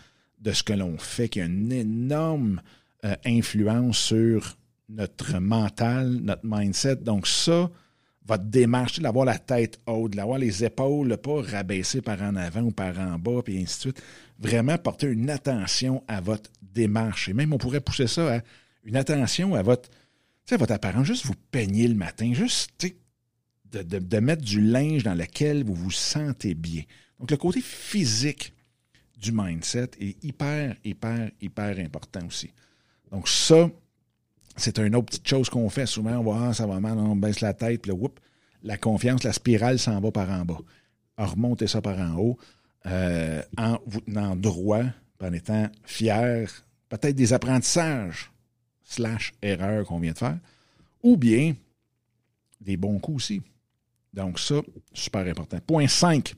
de 0.42 0.52
ce 0.52 0.64
que 0.64 0.74
l'on 0.74 0.98
fait 0.98 1.30
qui 1.30 1.40
a 1.40 1.46
une 1.46 1.72
énorme 1.72 2.62
euh, 3.06 3.16
influence 3.26 4.00
sur 4.00 4.58
notre 4.90 5.38
mental, 5.40 6.18
notre 6.24 6.42
mindset. 6.44 6.96
Donc 6.98 7.28
ça, 7.28 7.70
votre 8.26 8.46
démarche, 8.46 9.00
d'avoir 9.00 9.26
la 9.26 9.38
tête 9.38 9.80
haute, 9.86 10.16
d'avoir 10.16 10.40
les 10.40 10.64
épaules 10.64 11.16
pas 11.18 11.42
rabaissées 11.44 12.02
par 12.02 12.24
en 12.24 12.36
avant 12.36 12.62
ou 12.62 12.72
par 12.72 12.98
en 13.00 13.20
bas, 13.20 13.44
puis 13.44 13.62
ainsi 13.62 13.76
de 13.76 13.82
suite. 13.82 14.04
Vraiment 14.40 14.80
porter 14.80 15.06
une 15.08 15.30
attention 15.30 16.04
à 16.08 16.22
votre 16.22 16.50
démarche. 16.64 17.30
Et 17.30 17.34
même, 17.34 17.54
on 17.54 17.60
pourrait 17.60 17.82
pousser 17.82 18.08
ça 18.08 18.38
à 18.38 18.42
une 18.84 18.96
attention 18.96 19.54
à 19.54 19.62
votre, 19.62 19.90
votre 20.58 20.74
apparence. 20.74 21.08
Juste 21.08 21.26
vous 21.26 21.36
peigner 21.52 21.88
le 21.88 21.96
matin, 21.96 22.34
juste 22.34 22.72
de, 23.72 23.82
de, 23.82 24.20
mettre 24.20 24.44
du 24.44 24.62
linge 24.62 25.04
dans 25.04 25.14
lequel 25.14 25.64
vous 25.64 25.76
vous 25.76 25.92
sentez 25.92 26.56
bien. 26.56 26.84
Donc, 27.20 27.32
le 27.32 27.38
côté 27.38 27.62
physique 27.62 28.54
du 29.18 29.32
mindset 29.32 29.92
est 30.00 30.24
hyper, 30.24 30.76
hyper, 30.84 31.30
hyper 31.42 31.80
important 31.80 32.26
aussi. 32.26 32.52
Donc, 33.12 33.28
ça, 33.28 33.70
c'est 34.56 34.80
une 34.80 34.96
autre 34.96 35.08
petite 35.08 35.28
chose 35.28 35.50
qu'on 35.50 35.70
fait 35.70 35.86
souvent. 35.86 36.18
On 36.18 36.32
va, 36.32 36.48
ah, 36.50 36.54
ça 36.54 36.66
va 36.66 36.80
mal, 36.80 36.98
on 36.98 37.16
baisse 37.16 37.42
la 37.42 37.54
tête, 37.54 37.82
puis 37.82 37.92
là, 37.92 37.98
whoop, 37.98 38.20
la 38.64 38.78
confiance, 38.78 39.24
la 39.24 39.34
spirale 39.34 39.80
s'en 39.80 40.00
va 40.00 40.12
par 40.12 40.30
en 40.30 40.46
bas. 40.46 40.60
remontez 41.18 41.68
ça 41.68 41.82
par 41.82 41.98
en 42.00 42.18
haut, 42.18 42.38
euh, 42.86 43.42
en 43.58 43.80
vous 43.86 44.02
tenant 44.02 44.36
droit, 44.36 44.84
en 45.22 45.34
étant 45.34 45.70
fier, 45.84 46.50
peut-être 46.88 47.16
des 47.16 47.34
apprentissages 47.34 48.32
slash 48.90 49.34
erreurs 49.42 49.86
qu'on 49.86 50.00
vient 50.00 50.14
de 50.14 50.18
faire, 50.18 50.40
ou 51.04 51.16
bien 51.16 51.56
des 52.60 52.76
bons 52.76 53.00
coups 53.00 53.18
aussi. 53.18 53.42
Donc 54.14 54.40
ça, 54.40 54.62
super 54.94 55.26
important. 55.28 55.60
Point 55.60 55.88
5, 55.88 56.34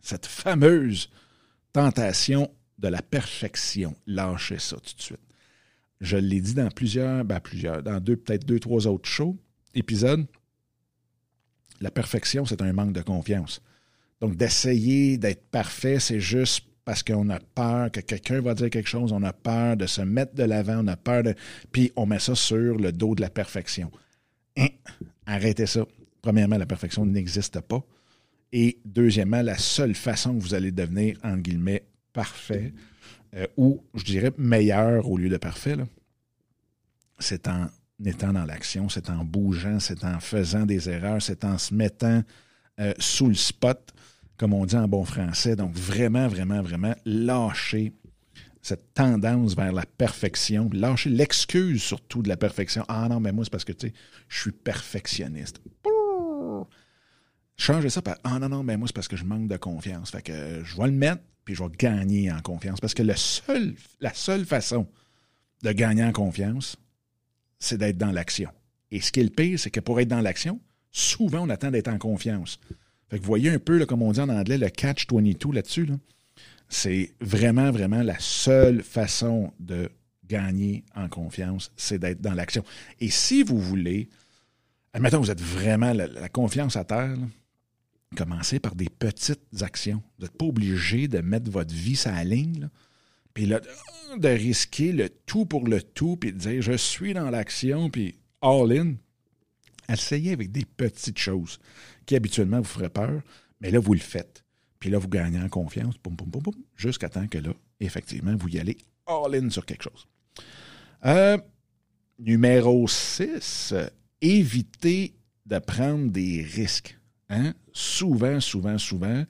cette 0.00 0.26
fameuse 0.26 1.10
tentation 1.72 2.50
de 2.78 2.88
la 2.88 3.02
perfection. 3.02 3.94
Lâchez 4.06 4.58
ça 4.58 4.76
tout 4.76 4.96
de 4.96 5.02
suite. 5.02 5.20
Je 6.00 6.16
l'ai 6.16 6.40
dit 6.40 6.54
dans 6.54 6.70
plusieurs, 6.70 7.24
ben 7.24 7.38
plusieurs, 7.38 7.82
dans 7.82 8.00
deux, 8.00 8.16
peut-être 8.16 8.44
deux, 8.44 8.58
trois 8.58 8.86
autres 8.86 9.08
shows, 9.08 9.36
épisodes. 9.74 10.26
La 11.80 11.90
perfection, 11.90 12.44
c'est 12.46 12.62
un 12.62 12.72
manque 12.72 12.92
de 12.92 13.02
confiance. 13.02 13.60
Donc, 14.20 14.36
d'essayer 14.36 15.18
d'être 15.18 15.44
parfait, 15.50 16.00
c'est 16.00 16.20
juste 16.20 16.66
parce 16.84 17.02
qu'on 17.02 17.28
a 17.30 17.38
peur 17.38 17.90
que 17.90 18.00
quelqu'un 18.00 18.40
va 18.40 18.54
dire 18.54 18.70
quelque 18.70 18.88
chose, 18.88 19.12
on 19.12 19.22
a 19.22 19.32
peur 19.32 19.76
de 19.76 19.86
se 19.86 20.02
mettre 20.02 20.34
de 20.34 20.42
l'avant, 20.42 20.84
on 20.84 20.88
a 20.88 20.96
peur 20.96 21.22
de... 21.22 21.34
Puis 21.70 21.92
on 21.96 22.06
met 22.06 22.18
ça 22.18 22.34
sur 22.34 22.76
le 22.76 22.92
dos 22.92 23.14
de 23.14 23.20
la 23.20 23.30
perfection. 23.30 23.90
Hein? 24.56 24.68
Arrêtez 25.26 25.66
ça. 25.66 25.84
Premièrement, 26.20 26.58
la 26.58 26.66
perfection 26.66 27.06
n'existe 27.06 27.60
pas. 27.60 27.84
Et 28.52 28.78
deuxièmement, 28.84 29.42
la 29.42 29.56
seule 29.56 29.94
façon 29.94 30.34
que 30.34 30.42
vous 30.42 30.54
allez 30.54 30.72
devenir, 30.72 31.16
en 31.22 31.36
guillemets, 31.36 31.84
parfait, 32.12 32.72
euh, 33.34 33.46
ou 33.56 33.82
je 33.94 34.04
dirais 34.04 34.32
meilleur 34.36 35.08
au 35.08 35.16
lieu 35.16 35.28
de 35.28 35.38
parfait, 35.38 35.76
c'est 37.18 37.48
en 37.48 37.68
étant 38.04 38.32
dans 38.32 38.44
l'action, 38.44 38.88
c'est 38.88 39.08
en 39.08 39.24
bougeant, 39.24 39.80
c'est 39.80 40.04
en 40.04 40.20
faisant 40.20 40.66
des 40.66 40.90
erreurs, 40.90 41.22
c'est 41.22 41.44
en 41.44 41.56
se 41.56 41.72
mettant 41.72 42.22
euh, 42.80 42.92
sous 42.98 43.28
le 43.28 43.34
spot, 43.34 43.92
comme 44.36 44.54
on 44.54 44.66
dit 44.66 44.76
en 44.76 44.88
bon 44.88 45.04
français. 45.04 45.56
Donc 45.56 45.74
vraiment, 45.74 46.28
vraiment, 46.28 46.62
vraiment 46.62 46.94
lâcher 47.04 47.92
cette 48.60 48.94
tendance 48.94 49.56
vers 49.56 49.72
la 49.72 49.84
perfection, 49.84 50.70
lâcher 50.72 51.10
l'excuse 51.10 51.82
surtout 51.82 52.22
de 52.22 52.28
la 52.28 52.36
perfection. 52.36 52.84
Ah 52.88 53.08
non, 53.08 53.18
mais 53.18 53.32
moi, 53.32 53.44
c'est 53.44 53.50
parce 53.50 53.64
que, 53.64 53.72
tu 53.72 53.88
sais, 53.88 53.94
je 54.28 54.40
suis 54.40 54.52
perfectionniste. 54.52 55.60
Changez 57.56 57.90
ça 57.90 58.02
par 58.02 58.16
Ah 58.24 58.38
non, 58.38 58.48
non, 58.48 58.62
mais 58.62 58.76
moi, 58.76 58.86
c'est 58.88 58.94
parce 58.94 59.08
que 59.08 59.16
je 59.16 59.24
manque 59.24 59.48
de 59.48 59.56
confiance. 59.56 60.10
Fait 60.10 60.22
que 60.22 60.62
je 60.64 60.76
vais 60.76 60.86
le 60.86 60.92
mettre, 60.92 61.22
puis 61.44 61.54
je 61.54 61.62
vais 61.62 61.70
gagner 61.76 62.30
en 62.30 62.40
confiance. 62.40 62.80
Parce 62.80 62.94
que 62.94 63.02
la 63.02 63.16
seule 63.16 64.46
façon 64.46 64.88
de 65.62 65.72
gagner 65.72 66.04
en 66.04 66.12
confiance, 66.12 66.76
c'est 67.58 67.78
d'être 67.78 67.98
dans 67.98 68.12
l'action. 68.12 68.50
Et 68.90 69.00
ce 69.00 69.10
qui 69.12 69.20
est 69.20 69.24
le 69.24 69.30
pire, 69.30 69.58
c'est 69.58 69.70
que 69.70 69.80
pour 69.80 70.00
être 70.00 70.08
dans 70.08 70.20
l'action, 70.20 70.60
souvent, 70.90 71.46
on 71.46 71.50
attend 71.50 71.70
d'être 71.70 71.88
en 71.88 71.98
confiance. 71.98 72.58
Fait 73.12 73.18
que 73.18 73.24
vous 73.24 73.26
voyez 73.26 73.50
un 73.50 73.58
peu, 73.58 73.76
là, 73.76 73.84
comme 73.84 74.00
on 74.00 74.10
dit 74.10 74.20
en 74.20 74.30
anglais, 74.30 74.56
le 74.56 74.70
catch-22 74.70 75.52
là-dessus. 75.52 75.86
C'est 76.70 77.12
vraiment, 77.20 77.70
vraiment 77.70 78.02
la 78.02 78.18
seule 78.18 78.82
façon 78.82 79.52
de 79.60 79.90
gagner 80.26 80.82
en 80.96 81.10
confiance, 81.10 81.72
c'est 81.76 81.98
d'être 81.98 82.22
dans 82.22 82.32
l'action. 82.32 82.64
Et 83.00 83.10
si 83.10 83.42
vous 83.42 83.58
voulez, 83.58 84.08
admettons, 84.94 85.20
vous 85.20 85.30
êtes 85.30 85.42
vraiment 85.42 85.92
la, 85.92 86.30
confiance 86.30 86.76
à 86.76 86.84
terre, 86.84 87.18
commencez 88.16 88.60
par 88.60 88.74
des 88.74 88.88
petites 88.88 89.60
actions. 89.60 90.02
Vous 90.16 90.24
n'êtes 90.24 90.38
pas 90.38 90.46
obligé 90.46 91.06
de 91.06 91.18
mettre 91.18 91.50
votre 91.50 91.74
vie 91.74 91.96
sur 91.96 92.12
la 92.12 92.24
ligne. 92.24 92.70
Puis 93.34 93.44
là, 93.44 93.60
de 94.16 94.28
risquer 94.28 94.92
le 94.92 95.10
tout 95.10 95.44
pour 95.44 95.68
le 95.68 95.82
tout, 95.82 96.16
puis 96.16 96.32
de 96.32 96.38
dire 96.38 96.62
je 96.62 96.78
suis 96.78 97.12
dans 97.12 97.28
l'action, 97.28 97.90
puis 97.90 98.16
all 98.40 98.72
in. 98.72 98.94
Essayez 99.88 100.32
avec 100.32 100.52
des 100.52 100.64
petites 100.64 101.18
choses 101.18 101.58
qui 102.06 102.16
habituellement 102.16 102.58
vous 102.58 102.64
feraient 102.64 102.90
peur, 102.90 103.22
mais 103.60 103.70
là, 103.70 103.78
vous 103.78 103.94
le 103.94 104.00
faites. 104.00 104.44
Puis 104.78 104.90
là, 104.90 104.98
vous 104.98 105.08
gagnez 105.08 105.40
en 105.40 105.48
confiance, 105.48 105.94
boum, 106.02 106.14
boum, 106.16 106.28
boum, 106.28 106.42
boum, 106.42 106.54
jusqu'à 106.76 107.08
temps 107.08 107.26
que 107.26 107.38
là, 107.38 107.52
effectivement, 107.80 108.34
vous 108.36 108.48
y 108.48 108.58
allez 108.58 108.78
all 109.06 109.34
in 109.34 109.50
sur 109.50 109.64
quelque 109.64 109.84
chose. 109.84 110.06
Euh, 111.04 111.38
numéro 112.18 112.86
6, 112.88 113.74
évitez 114.20 115.14
de 115.46 115.58
prendre 115.58 116.10
des 116.10 116.42
risques. 116.42 116.98
Hein? 117.28 117.54
Souvent, 117.72 118.40
souvent, 118.40 118.78
souvent, 118.78 119.24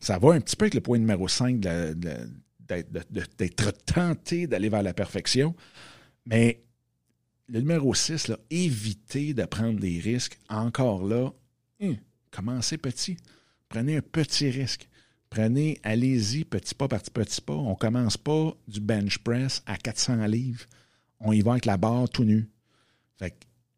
ça 0.00 0.18
va 0.18 0.32
un 0.32 0.40
petit 0.40 0.56
peu 0.56 0.64
avec 0.64 0.74
le 0.74 0.80
point 0.80 0.98
numéro 0.98 1.28
5 1.28 1.58
d'être 2.68 3.72
tenté 3.84 4.46
d'aller 4.46 4.68
vers 4.68 4.82
la 4.82 4.94
perfection. 4.94 5.54
Mais 6.24 6.65
le 7.48 7.60
numéro 7.60 7.94
6, 7.94 8.28
là, 8.28 8.38
évitez 8.50 9.34
de 9.34 9.44
prendre 9.44 9.78
des 9.78 9.98
risques. 9.98 10.38
Encore 10.48 11.06
là, 11.06 11.32
hum, 11.80 11.96
commencez 12.30 12.78
petit. 12.78 13.16
Prenez 13.68 13.96
un 13.96 14.02
petit 14.02 14.50
risque. 14.50 14.88
Prenez, 15.30 15.78
allez-y 15.82 16.44
petit 16.44 16.74
pas 16.74 16.88
par 16.88 17.02
petit 17.02 17.40
pas. 17.40 17.54
On 17.54 17.70
ne 17.70 17.76
commence 17.76 18.16
pas 18.16 18.56
du 18.68 18.80
bench 18.80 19.18
press 19.18 19.62
à 19.66 19.76
400 19.76 20.26
livres. 20.26 20.64
On 21.20 21.32
y 21.32 21.40
va 21.40 21.52
avec 21.52 21.66
la 21.66 21.76
barre 21.76 22.08
tout 22.08 22.24
nu. 22.24 22.48
Fait 23.18 23.34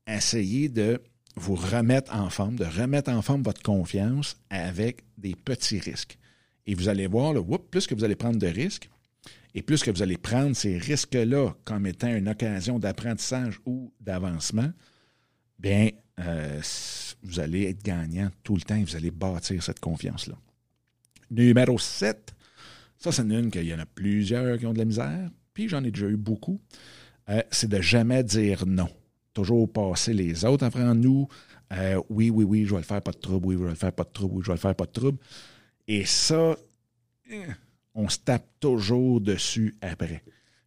essayez 0.07 0.69
de 0.69 1.01
vous 1.37 1.55
remettre 1.55 2.15
en 2.15 2.31
forme, 2.31 2.57
de 2.57 2.65
remettre 2.65 3.11
en 3.11 3.23
forme 3.23 3.43
votre 3.43 3.63
confiance 3.63 4.37
avec 4.51 5.05
des 5.17 5.35
petits 5.35 5.79
risques. 5.79 6.19
Et 6.67 6.75
vous 6.75 6.89
allez 6.89 7.07
voir, 7.07 7.33
là, 7.33 7.43
plus 7.71 7.87
que 7.87 7.95
vous 7.95 8.05
allez 8.05 8.17
prendre 8.17 8.39
de 8.39 8.47
risques, 8.47 8.91
et 9.59 9.63
plus 9.63 9.83
que 9.83 9.91
vous 9.91 10.03
allez 10.03 10.17
prendre 10.17 10.55
ces 10.55 10.79
risques-là 10.79 11.53
comme 11.65 11.85
étant 11.89 12.15
une 12.15 12.29
occasion 12.29 12.79
d'apprentissage 12.79 13.59
ou 13.67 13.93
d'avancement, 14.01 14.71
bien, 15.59 15.91
euh, 16.21 16.61
vous 17.25 17.41
allez 17.41 17.65
être 17.65 17.83
gagnant 17.83 18.31
tout 18.45 18.55
le 18.55 18.61
temps 18.61 18.77
et 18.77 18.85
vous 18.85 18.95
allez 18.95 19.11
bâtir 19.11 19.61
cette 19.61 19.81
confiance-là. 19.81 20.37
Numéro 21.33 21.77
7, 21.77 22.33
ça, 22.99 23.11
c'est 23.11 23.23
une 23.23 23.51
qu'il 23.51 23.65
y 23.65 23.75
en 23.75 23.81
a 23.81 23.87
plusieurs 23.87 24.61
qui 24.61 24.67
ont 24.67 24.73
de 24.73 24.79
la 24.79 24.85
misère, 24.85 25.29
puis 25.53 25.69
j'en 25.69 25.83
ai 25.83 25.91
déjà 25.91 26.07
eu 26.07 26.17
beaucoup, 26.17 26.61
euh, 27.29 27.43
c'est 27.51 27.69
de 27.69 27.81
jamais 27.81 28.23
dire 28.23 28.65
non. 28.65 28.89
Toujours 29.35 29.73
passer 29.73 30.15
les 30.15 30.45
autres 30.45 30.67
avant 30.67 30.95
nous. 30.95 31.27
Euh, 31.73 32.01
oui, 32.11 32.31
oui, 32.31 32.45
oui, 32.45 32.65
je 32.65 32.71
vais 32.71 32.81
le 32.81 32.85
faire, 32.85 33.03
pas 33.03 33.11
de 33.11 33.19
trouble. 33.19 33.49
Oui, 33.49 33.57
je 33.59 33.65
vais 33.65 33.71
le 33.71 33.75
faire, 33.75 33.93
pas 33.93 34.05
de 34.05 34.13
trouble. 34.13 34.37
Oui, 34.37 34.43
je 34.45 34.51
vais 34.51 34.55
le 34.55 34.61
faire, 34.61 34.77
pas 34.77 34.87
de 34.87 34.93
trouble. 34.93 35.19
Et 35.89 36.05
ça, 36.05 36.57
on 37.99 38.09
se 38.09 38.19
tape 38.19 38.47
toujours 38.61 39.21
dessus 39.21 39.77
après. 39.81 40.23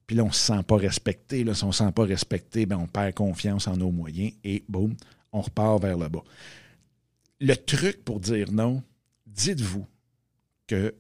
Puis 0.05 0.17
là, 0.17 0.23
on 0.23 0.27
ne 0.27 0.33
se 0.33 0.47
sent 0.47 0.63
pas 0.67 0.75
respecté. 0.75 1.45
Là, 1.45 1.53
si 1.53 1.63
on 1.63 1.67
ne 1.67 1.71
se 1.71 1.77
sent 1.77 1.91
pas 1.93 2.03
respecté, 2.03 2.65
ben, 2.65 2.75
on 2.75 2.88
perd 2.88 3.13
confiance 3.13 3.67
en 3.67 3.77
nos 3.77 3.89
moyens 3.89 4.33
et 4.43 4.65
boum, 4.67 4.95
on 5.31 5.39
repart 5.39 5.81
vers 5.81 5.97
le 5.97 6.09
bas. 6.09 6.23
Le 7.39 7.55
truc 7.55 8.03
pour 8.03 8.19
dire 8.19 8.51
non, 8.51 8.83
dites-vous 9.25 9.88
que 10.67 10.93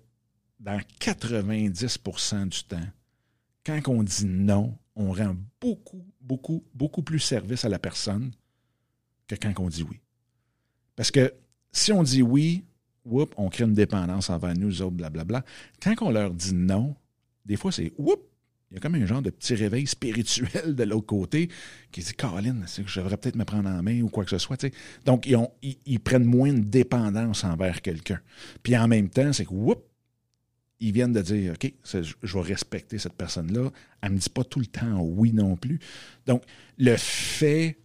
dans 0.61 0.79
90% 1.01 2.47
du 2.47 2.63
temps, 2.63 2.87
quand 3.65 3.89
on 3.89 4.01
dit 4.01 4.25
non, 4.25 4.77
on 4.95 5.11
rend 5.11 5.35
beaucoup, 5.59 6.05
beaucoup, 6.21 6.63
beaucoup 6.73 7.01
plus 7.01 7.19
service 7.19 7.65
à 7.65 7.69
la 7.69 7.77
personne 7.77 8.31
que 9.27 9.35
quand 9.35 9.53
on 9.59 9.67
dit 9.67 9.83
oui. 9.83 9.99
Parce 10.95 11.11
que 11.11 11.33
si 11.73 11.91
on 11.91 12.03
dit 12.03 12.21
oui, 12.21 12.63
on 13.05 13.49
crée 13.49 13.63
une 13.63 13.73
dépendance 13.73 14.29
envers 14.29 14.55
nous 14.55 14.81
autres, 14.81 14.95
blablabla. 14.95 15.43
Quand 15.81 15.95
on 16.01 16.11
leur 16.11 16.31
dit 16.31 16.53
non, 16.53 16.95
des 17.45 17.57
fois, 17.57 17.71
c'est 17.71 17.91
whoop, 17.97 18.21
il 18.71 18.75
y 18.75 18.77
a 18.77 18.79
comme 18.79 18.95
un 18.95 19.05
genre 19.05 19.21
de 19.21 19.29
petit 19.29 19.53
réveil 19.53 19.85
spirituel 19.85 20.75
de 20.75 20.83
l'autre 20.83 21.07
côté 21.07 21.49
qui 21.91 22.01
dit 22.01 22.13
Caroline, 22.13 22.65
je 22.85 22.99
devrais 22.99 23.17
peut-être 23.17 23.35
me 23.35 23.43
prendre 23.43 23.69
en 23.69 23.83
main 23.83 24.01
ou 24.01 24.07
quoi 24.07 24.23
que 24.23 24.29
ce 24.29 24.37
soit. 24.37 24.65
Donc, 25.03 25.27
ils, 25.61 25.99
prennent 25.99 26.23
moins 26.23 26.53
de 26.53 26.61
dépendance 26.61 27.43
envers 27.43 27.81
quelqu'un. 27.81 28.21
Puis 28.63 28.77
en 28.77 28.87
même 28.87 29.09
temps, 29.09 29.33
c'est 29.33 29.43
que 29.43 29.53
whoop, 29.53 29.83
ils 30.79 30.93
viennent 30.93 31.11
de 31.11 31.21
dire 31.21 31.53
OK, 31.53 31.73
je 31.83 32.37
vais 32.37 32.41
respecter 32.41 32.97
cette 32.97 33.13
personne-là. 33.13 33.71
Elle 34.01 34.11
ne 34.11 34.15
me 34.15 34.19
dit 34.19 34.29
pas 34.29 34.45
tout 34.45 34.59
le 34.59 34.67
temps 34.67 35.01
oui 35.01 35.33
non 35.33 35.57
plus. 35.57 35.79
Donc, 36.25 36.43
le 36.77 36.95
fait 36.95 37.77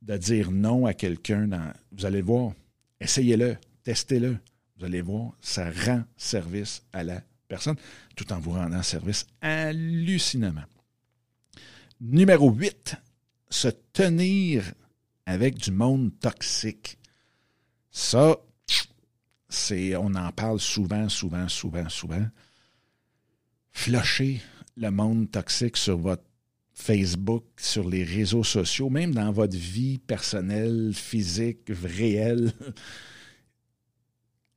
de 0.00 0.16
dire 0.16 0.50
non 0.50 0.86
à 0.86 0.94
quelqu'un, 0.94 1.48
vous 1.92 2.06
allez 2.06 2.20
le 2.20 2.24
voir, 2.24 2.54
essayez-le, 2.98 3.58
testez-le. 3.84 4.38
Vous 4.80 4.86
allez 4.86 5.02
voir, 5.02 5.32
ça 5.42 5.70
rend 5.70 6.04
service 6.16 6.82
à 6.94 7.04
la 7.04 7.22
personne 7.48 7.76
tout 8.16 8.32
en 8.32 8.40
vous 8.40 8.52
rendant 8.52 8.82
service 8.82 9.26
hallucinamment. 9.42 10.64
Numéro 12.00 12.50
8, 12.50 12.96
se 13.50 13.68
tenir 13.92 14.72
avec 15.26 15.58
du 15.58 15.70
monde 15.70 16.18
toxique. 16.18 16.96
Ça, 17.90 18.38
c'est, 19.50 19.96
on 19.96 20.14
en 20.14 20.32
parle 20.32 20.58
souvent, 20.58 21.10
souvent, 21.10 21.46
souvent, 21.50 21.90
souvent. 21.90 22.26
Flusher 23.72 24.40
le 24.78 24.90
monde 24.90 25.30
toxique 25.30 25.76
sur 25.76 25.98
votre 25.98 26.24
Facebook, 26.72 27.44
sur 27.58 27.86
les 27.86 28.04
réseaux 28.04 28.44
sociaux, 28.44 28.88
même 28.88 29.12
dans 29.12 29.30
votre 29.30 29.58
vie 29.58 29.98
personnelle, 29.98 30.92
physique, 30.94 31.68
réelle 31.68 32.54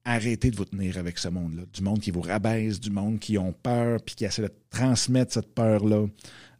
arrêtez 0.05 0.51
de 0.51 0.55
vous 0.55 0.65
tenir 0.65 0.97
avec 0.97 1.17
ce 1.17 1.29
monde-là. 1.29 1.63
Du 1.73 1.81
monde 1.81 1.99
qui 1.99 2.11
vous 2.11 2.21
rabaisse, 2.21 2.79
du 2.79 2.89
monde 2.89 3.19
qui 3.19 3.37
ont 3.37 3.53
peur, 3.53 4.01
puis 4.01 4.15
qui 4.15 4.25
essaie 4.25 4.41
de 4.41 4.51
transmettre 4.69 5.33
cette 5.33 5.53
peur-là. 5.53 6.05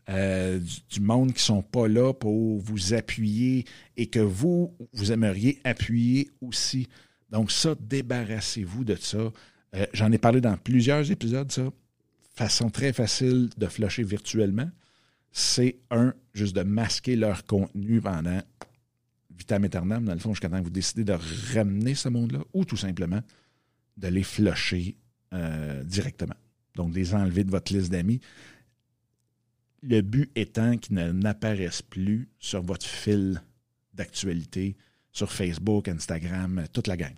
Euh, 0.09 0.59
du, 0.89 1.00
monde 1.00 1.29
qui 1.29 1.35
ne 1.35 1.39
sont 1.39 1.62
pas 1.62 1.88
là 1.88 2.13
pour 2.13 2.59
vous 2.59 2.93
appuyer 2.93 3.63
et 3.95 4.07
que 4.07 4.19
vous, 4.19 4.75
vous 4.91 5.13
aimeriez 5.13 5.59
appuyer 5.63 6.29
aussi. 6.41 6.89
Donc 7.29 7.51
ça, 7.51 7.73
débarrassez-vous 7.79 8.83
de 8.83 8.95
ça. 8.95 9.31
Euh, 9.75 9.85
j'en 9.93 10.12
ai 10.12 10.17
parlé 10.17 10.41
dans 10.41 10.57
plusieurs 10.57 11.09
épisodes, 11.09 11.50
ça. 11.51 11.69
Façon 12.35 12.69
très 12.69 12.91
facile 12.91 13.50
de 13.57 13.67
flasher 13.67 14.03
virtuellement, 14.03 14.69
c'est 15.31 15.77
un, 15.89 16.13
juste 16.33 16.55
de 16.55 16.63
masquer 16.63 17.15
leur 17.15 17.45
contenu 17.45 18.01
pendant 18.01 18.41
vitam 19.37 19.63
aeternam, 19.63 20.05
dans 20.05 20.13
le 20.13 20.19
fond, 20.19 20.33
jusqu'à 20.33 20.49
temps 20.49 20.59
que 20.59 20.65
vous 20.65 20.69
décidez 20.69 21.03
de 21.03 21.15
ramener 21.53 21.95
ce 21.95 22.09
monde-là, 22.09 22.39
ou 22.53 22.65
tout 22.65 22.77
simplement 22.77 23.21
de 23.97 24.07
les 24.07 24.23
flusher 24.23 24.97
euh, 25.33 25.83
directement. 25.83 26.35
Donc, 26.75 26.95
les 26.95 27.13
enlever 27.13 27.43
de 27.43 27.51
votre 27.51 27.73
liste 27.73 27.91
d'amis. 27.91 28.19
Le 29.81 30.01
but 30.01 30.31
étant 30.35 30.77
qu'ils 30.77 30.95
n'apparaissent 30.95 31.81
plus 31.81 32.29
sur 32.39 32.61
votre 32.61 32.85
fil 32.85 33.41
d'actualité, 33.93 34.75
sur 35.11 35.31
Facebook, 35.31 35.87
Instagram, 35.87 36.63
toute 36.71 36.87
la 36.87 36.97
gang. 36.97 37.13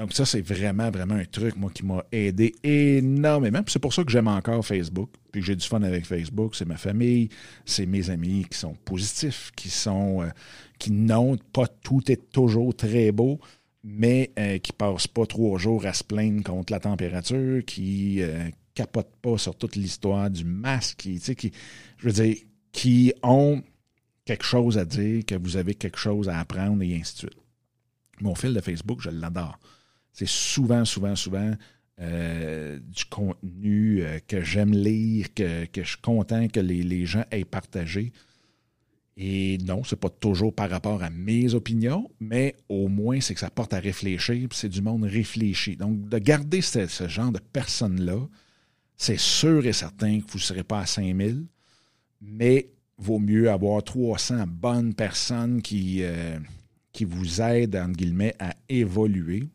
Donc 0.00 0.14
ça, 0.14 0.24
c'est 0.24 0.40
vraiment, 0.40 0.90
vraiment 0.90 1.16
un 1.16 1.26
truc, 1.26 1.56
moi, 1.56 1.70
qui 1.70 1.84
m'a 1.84 2.02
aidé 2.10 2.54
énormément. 2.64 3.60
C'est 3.66 3.78
pour 3.78 3.92
ça 3.92 4.02
que 4.02 4.10
j'aime 4.10 4.28
encore 4.28 4.64
Facebook. 4.64 5.10
Puis 5.30 5.42
j'ai 5.42 5.54
du 5.54 5.66
fun 5.66 5.82
avec 5.82 6.06
Facebook. 6.06 6.54
C'est 6.56 6.64
ma 6.64 6.78
famille, 6.78 7.28
c'est 7.66 7.84
mes 7.84 8.08
amis 8.08 8.46
qui 8.50 8.56
sont 8.56 8.72
positifs, 8.86 9.52
qui 9.54 9.68
sont, 9.68 10.22
euh, 10.22 10.30
qui 10.78 10.90
n'ont 10.90 11.36
pas 11.52 11.66
tout 11.66 12.10
est 12.10 12.32
toujours 12.32 12.74
très 12.74 13.12
beau, 13.12 13.40
mais 13.84 14.30
euh, 14.38 14.56
qui 14.56 14.72
passent 14.72 15.06
pas 15.06 15.26
trois 15.26 15.58
jours 15.58 15.84
à 15.84 15.92
se 15.92 16.02
plaindre 16.02 16.42
contre 16.44 16.72
la 16.72 16.80
température, 16.80 17.62
qui 17.66 18.22
euh, 18.22 18.48
capotent 18.72 19.14
pas 19.20 19.36
sur 19.36 19.54
toute 19.54 19.76
l'histoire 19.76 20.30
du 20.30 20.46
masque, 20.46 20.96
qui, 21.00 21.20
je 21.98 22.08
veux 22.08 22.24
dire, 22.24 22.36
qui 22.72 23.12
ont 23.22 23.62
quelque 24.24 24.46
chose 24.46 24.78
à 24.78 24.86
dire, 24.86 25.26
que 25.26 25.34
vous 25.34 25.58
avez 25.58 25.74
quelque 25.74 25.98
chose 25.98 26.30
à 26.30 26.38
apprendre 26.38 26.82
et 26.82 26.96
ainsi 26.96 27.12
de 27.12 27.18
suite. 27.18 27.36
Mon 28.22 28.34
fil 28.34 28.54
de 28.54 28.60
Facebook, 28.62 29.02
je 29.02 29.10
l'adore. 29.10 29.58
C'est 30.12 30.28
souvent, 30.28 30.84
souvent, 30.84 31.16
souvent 31.16 31.54
euh, 32.00 32.78
du 32.78 33.04
contenu 33.04 34.02
euh, 34.02 34.20
que 34.26 34.42
j'aime 34.42 34.72
lire, 34.72 35.34
que, 35.34 35.66
je 35.76 35.82
suis 35.82 36.00
content 36.00 36.48
que 36.48 36.60
les, 36.60 37.04
gens 37.04 37.24
aient 37.30 37.44
partagé. 37.44 38.12
Et 39.18 39.58
non, 39.66 39.84
c'est 39.84 40.00
pas 40.00 40.08
toujours 40.08 40.54
par 40.54 40.70
rapport 40.70 41.02
à 41.02 41.10
mes 41.10 41.52
opinions, 41.52 42.10
mais 42.18 42.56
au 42.70 42.88
moins, 42.88 43.20
c'est 43.20 43.34
que 43.34 43.40
ça 43.40 43.50
porte 43.50 43.74
à 43.74 43.80
réfléchir, 43.80 44.48
c'est 44.52 44.70
du 44.70 44.80
monde 44.80 45.04
réfléchi. 45.04 45.76
Donc, 45.76 46.08
de 46.08 46.18
garder 46.18 46.62
ce, 46.62 46.86
genre 47.06 47.32
de 47.32 47.38
personnes-là, 47.38 48.26
c'est 48.96 49.18
sûr 49.18 49.66
et 49.66 49.74
certain 49.74 50.20
que 50.20 50.30
vous 50.30 50.38
ne 50.38 50.42
serez 50.42 50.64
pas 50.64 50.80
à 50.80 50.86
5000, 50.86 51.44
mais 52.22 52.70
vaut 52.96 53.18
mieux 53.18 53.50
avoir 53.50 53.84
300 53.84 54.46
bonnes 54.46 54.94
personnes 54.94 55.60
qui, 55.60 55.98
euh, 56.00 56.38
qui 56.92 57.04
vous 57.04 57.42
aident, 57.42 57.76
entre 57.76 57.96
guillemets, 57.98 58.34
à 58.38 58.54
évoluer 58.70 59.50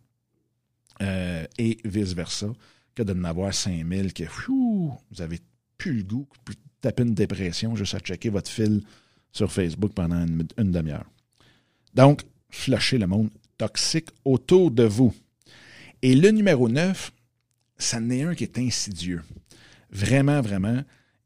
euh, 1.01 1.45
et 1.57 1.77
vice-versa, 1.83 2.47
que 2.93 3.03
de 3.03 3.13
n'avoir 3.13 3.53
5000 3.53 4.13
que 4.13 4.23
vous 4.47 4.97
avez 5.19 5.39
plus 5.77 5.97
le 5.97 6.03
goût, 6.03 6.27
plus 6.43 6.55
taper 6.81 7.03
une 7.03 7.13
dépression 7.13 7.75
juste 7.75 7.95
à 7.95 7.99
checker 7.99 8.29
votre 8.29 8.49
fil 8.49 8.81
sur 9.31 9.51
Facebook 9.51 9.93
pendant 9.93 10.25
une, 10.25 10.71
demi-heure. 10.71 11.05
Donc, 11.93 12.21
flashez 12.49 12.97
le 12.97 13.07
monde 13.07 13.29
toxique 13.57 14.09
autour 14.23 14.71
de 14.71 14.83
vous. 14.83 15.13
Et 16.01 16.15
le 16.15 16.29
numéro 16.29 16.69
9, 16.69 17.11
ça 17.77 17.99
n'est 17.99 18.23
un 18.23 18.35
qui 18.35 18.43
est 18.43 18.57
insidieux. 18.57 19.21
Vraiment, 19.91 20.41
vraiment. 20.41 20.81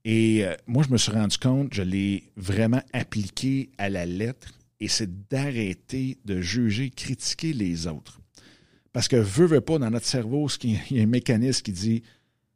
Et 0.06 0.46
euh, 0.46 0.56
moi, 0.66 0.84
je 0.88 0.92
me 0.92 0.98
suis 0.98 1.12
rendu 1.12 1.38
compte, 1.38 1.74
je 1.74 1.82
l'ai 1.82 2.24
vraiment 2.36 2.82
appliqué 2.94 3.70
à 3.78 3.90
la 3.90 4.06
lettre, 4.06 4.54
et 4.80 4.88
c'est 4.88 5.28
d'arrêter 5.28 6.18
de 6.26 6.42
juger, 6.42 6.90
critiquer 6.90 7.54
les 7.54 7.86
autres. 7.88 8.19
Parce 9.00 9.08
que 9.08 9.16
veut, 9.16 9.46
veut 9.46 9.62
pas, 9.62 9.80
dans 9.80 9.90
notre 9.90 10.06
cerveau, 10.06 10.50
il 10.62 10.78
y 10.92 11.00
a 11.00 11.04
un 11.04 11.08
mécanisme 11.08 11.62
qui 11.62 11.72
dit 11.72 12.04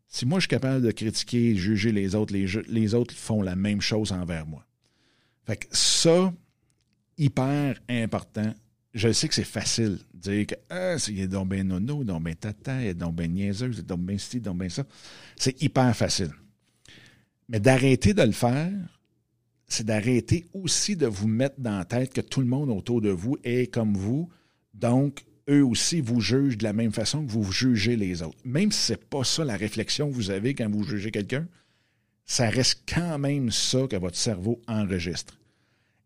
si 0.09 0.25
moi 0.25 0.39
je 0.39 0.41
suis 0.41 0.49
capable 0.49 0.81
de 0.81 0.91
critiquer, 0.91 1.55
juger 1.55 1.93
les 1.93 2.15
autres, 2.15 2.33
les, 2.33 2.93
autres 2.93 3.15
font 3.15 3.41
la 3.41 3.55
même 3.55 3.79
chose 3.79 4.11
envers 4.11 4.45
moi. 4.45 4.65
Fait 5.45 5.55
que 5.55 5.67
ça, 5.71 6.33
hyper 7.17 7.79
important. 7.87 8.53
Je 8.93 9.13
sais 9.13 9.29
que 9.29 9.35
c'est 9.35 9.45
facile 9.45 9.99
de 10.13 10.19
dire 10.19 10.47
que 10.47 10.55
ah, 10.69 10.97
il 11.07 11.21
est 11.21 11.27
donc 11.29 11.47
bien 11.47 11.63
nono, 11.63 12.03
donc 12.03 12.25
bien 12.25 12.33
tata, 12.33 12.81
il 12.81 12.87
est 12.87 12.93
donc 12.93 13.15
bien 13.15 13.27
niaiseux, 13.27 13.71
il 13.71 13.79
est 13.79 13.83
donc 13.83 14.01
bien 14.01 14.17
ci, 14.17 14.41
donc 14.41 14.57
bien 14.57 14.67
ça. 14.67 14.83
C'est 15.37 15.61
hyper 15.61 15.95
facile. 15.95 16.31
Mais 17.47 17.61
d'arrêter 17.61 18.13
de 18.13 18.21
le 18.21 18.33
faire, 18.33 18.69
c'est 19.65 19.85
d'arrêter 19.85 20.45
aussi 20.51 20.97
de 20.97 21.07
vous 21.07 21.29
mettre 21.29 21.61
dans 21.61 21.77
la 21.77 21.85
tête 21.85 22.11
que 22.11 22.19
tout 22.19 22.41
le 22.41 22.47
monde 22.47 22.69
autour 22.69 22.99
de 22.99 23.11
vous 23.11 23.37
est 23.45 23.73
comme 23.73 23.95
vous. 23.95 24.29
Donc, 24.73 25.23
eux 25.49 25.65
aussi 25.65 26.01
vous 26.01 26.21
jugent 26.21 26.57
de 26.57 26.63
la 26.63 26.73
même 26.73 26.91
façon 26.91 27.25
que 27.25 27.31
vous 27.31 27.51
jugez 27.51 27.95
les 27.95 28.21
autres. 28.21 28.37
Même 28.45 28.71
si 28.71 28.79
ce 28.79 28.93
n'est 28.93 28.97
pas 28.97 29.23
ça 29.23 29.43
la 29.43 29.57
réflexion 29.57 30.09
que 30.09 30.15
vous 30.15 30.31
avez 30.31 30.53
quand 30.53 30.69
vous 30.69 30.83
jugez 30.83 31.11
quelqu'un, 31.11 31.47
ça 32.25 32.49
reste 32.49 32.83
quand 32.87 33.17
même 33.19 33.51
ça 33.51 33.87
que 33.87 33.95
votre 33.95 34.17
cerveau 34.17 34.61
enregistre. 34.67 35.37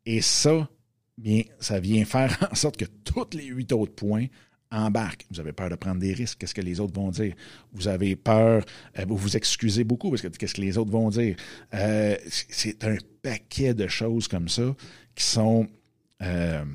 Et 0.05 0.21
ça, 0.21 0.69
bien, 1.17 1.43
ça 1.59 1.79
vient 1.79 2.05
faire 2.05 2.35
en 2.51 2.55
sorte 2.55 2.77
que 2.77 2.85
tous 3.03 3.27
les 3.33 3.45
huit 3.45 3.71
autres 3.71 3.93
points 3.93 4.27
embarquent. 4.71 5.25
Vous 5.31 5.39
avez 5.39 5.53
peur 5.53 5.69
de 5.69 5.75
prendre 5.75 5.99
des 5.99 6.13
risques, 6.13 6.39
qu'est-ce 6.39 6.53
que 6.53 6.61
les 6.61 6.79
autres 6.79 6.93
vont 6.93 7.11
dire? 7.11 7.35
Vous 7.73 7.87
avez 7.87 8.15
peur, 8.15 8.65
euh, 8.97 9.05
vous 9.07 9.15
vous 9.15 9.37
excusez 9.37 9.83
beaucoup 9.83 10.09
parce 10.09 10.21
que 10.21 10.27
qu'est-ce 10.27 10.55
que 10.55 10.61
les 10.61 10.77
autres 10.77 10.91
vont 10.91 11.09
dire? 11.09 11.35
Euh, 11.73 12.17
c'est 12.27 12.83
un 12.83 12.97
paquet 13.21 13.73
de 13.73 13.87
choses 13.87 14.27
comme 14.27 14.49
ça 14.49 14.75
qui 15.15 15.23
sont 15.23 15.67
euh, 16.21 16.65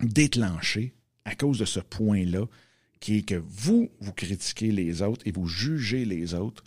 déclenchées 0.00 0.92
à 1.24 1.34
cause 1.34 1.58
de 1.58 1.64
ce 1.64 1.80
point-là, 1.80 2.46
qui 3.00 3.18
est 3.18 3.22
que 3.22 3.42
vous, 3.46 3.90
vous 4.00 4.12
critiquez 4.12 4.72
les 4.72 5.02
autres 5.02 5.26
et 5.26 5.32
vous 5.32 5.46
jugez 5.46 6.04
les 6.04 6.34
autres, 6.34 6.64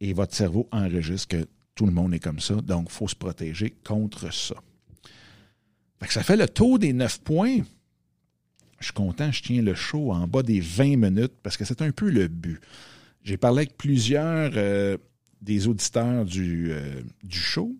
et 0.00 0.12
votre 0.12 0.34
cerveau 0.34 0.68
enregistre 0.72 1.28
que 1.28 1.48
tout 1.74 1.86
le 1.86 1.92
monde 1.92 2.14
est 2.14 2.20
comme 2.20 2.40
ça, 2.40 2.54
donc 2.56 2.86
il 2.88 2.92
faut 2.92 3.08
se 3.08 3.14
protéger 3.14 3.74
contre 3.84 4.32
ça. 4.32 4.56
ça 6.08 6.22
fait 6.22 6.36
le 6.36 6.48
tour 6.48 6.78
des 6.78 6.92
neuf 6.92 7.20
points. 7.20 7.58
Je 8.78 8.86
suis 8.86 8.92
content, 8.92 9.30
je 9.30 9.42
tiens 9.42 9.62
le 9.62 9.74
show 9.74 10.12
en 10.12 10.26
bas 10.26 10.42
des 10.42 10.60
20 10.60 10.96
minutes 10.96 11.34
parce 11.42 11.56
que 11.56 11.64
c'est 11.64 11.82
un 11.82 11.90
peu 11.90 12.10
le 12.10 12.28
but. 12.28 12.60
J'ai 13.22 13.36
parlé 13.36 13.58
avec 13.58 13.76
plusieurs 13.76 14.52
euh, 14.56 14.96
des 15.42 15.68
auditeurs 15.68 16.24
du, 16.24 16.72
euh, 16.72 17.02
du 17.22 17.38
show 17.38 17.76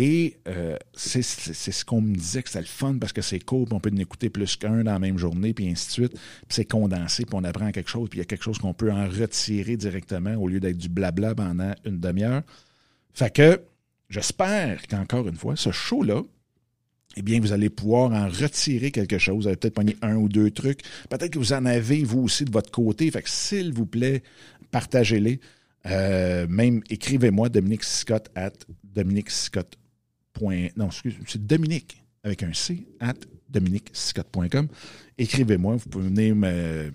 et 0.00 0.36
euh, 0.46 0.76
c'est 0.94 1.22
ce 1.22 1.84
qu'on 1.84 2.00
me 2.00 2.14
disait 2.14 2.44
que 2.44 2.50
c'était 2.50 2.60
le 2.60 2.66
fun 2.66 2.98
parce 3.00 3.12
que 3.12 3.20
c'est 3.20 3.40
court, 3.40 3.66
on 3.72 3.80
peut 3.80 3.90
en 3.92 3.96
écouter 3.96 4.30
plus 4.30 4.54
qu'un 4.54 4.84
dans 4.84 4.92
la 4.92 5.00
même 5.00 5.18
journée, 5.18 5.52
puis 5.52 5.68
ainsi 5.68 5.88
de 5.88 5.92
suite. 5.92 6.12
Puis 6.12 6.50
c'est 6.50 6.66
condensé, 6.66 7.24
puis 7.24 7.34
on 7.34 7.42
apprend 7.42 7.72
quelque 7.72 7.90
chose, 7.90 8.08
puis 8.08 8.18
il 8.18 8.20
y 8.20 8.22
a 8.22 8.24
quelque 8.24 8.44
chose 8.44 8.58
qu'on 8.58 8.74
peut 8.74 8.92
en 8.92 9.08
retirer 9.08 9.76
directement 9.76 10.36
au 10.36 10.46
lieu 10.46 10.60
d'être 10.60 10.78
du 10.78 10.88
blabla 10.88 11.34
pendant 11.34 11.74
une 11.84 11.98
demi-heure. 11.98 12.42
Fait 13.12 13.34
que 13.34 13.60
j'espère 14.08 14.86
qu'encore 14.86 15.26
une 15.26 15.34
fois, 15.34 15.56
ce 15.56 15.72
show-là, 15.72 16.22
eh 17.16 17.22
bien, 17.22 17.40
vous 17.40 17.52
allez 17.52 17.68
pouvoir 17.68 18.12
en 18.12 18.28
retirer 18.28 18.92
quelque 18.92 19.18
chose. 19.18 19.42
Vous 19.42 19.48
allez 19.48 19.56
peut-être 19.56 19.74
pogner 19.74 19.96
un 20.02 20.14
ou 20.14 20.28
deux 20.28 20.52
trucs. 20.52 20.82
Peut-être 21.10 21.32
que 21.32 21.40
vous 21.40 21.52
en 21.52 21.66
avez, 21.66 22.04
vous 22.04 22.20
aussi, 22.20 22.44
de 22.44 22.52
votre 22.52 22.70
côté. 22.70 23.10
Fait 23.10 23.22
que, 23.22 23.30
s'il 23.30 23.72
vous 23.72 23.86
plaît, 23.86 24.22
partagez-les. 24.70 25.40
Euh, 25.86 26.46
même 26.48 26.82
écrivez-moi 26.88 27.48
Dominique 27.48 27.82
Scott 27.82 28.30
at 28.36 28.52
Dominique 28.84 29.30
Scott. 29.30 29.76
Non, 30.76 30.90
c'est 31.26 31.46
Dominique 31.46 32.02
avec 32.22 32.42
un 32.42 32.52
C 32.52 32.86
at 33.00 33.14
dominiquescott.com. 33.48 34.68
Écrivez-moi, 35.16 35.76
vous 35.76 35.88
pouvez 35.88 36.08
venir 36.08 36.36
me, 36.36 36.92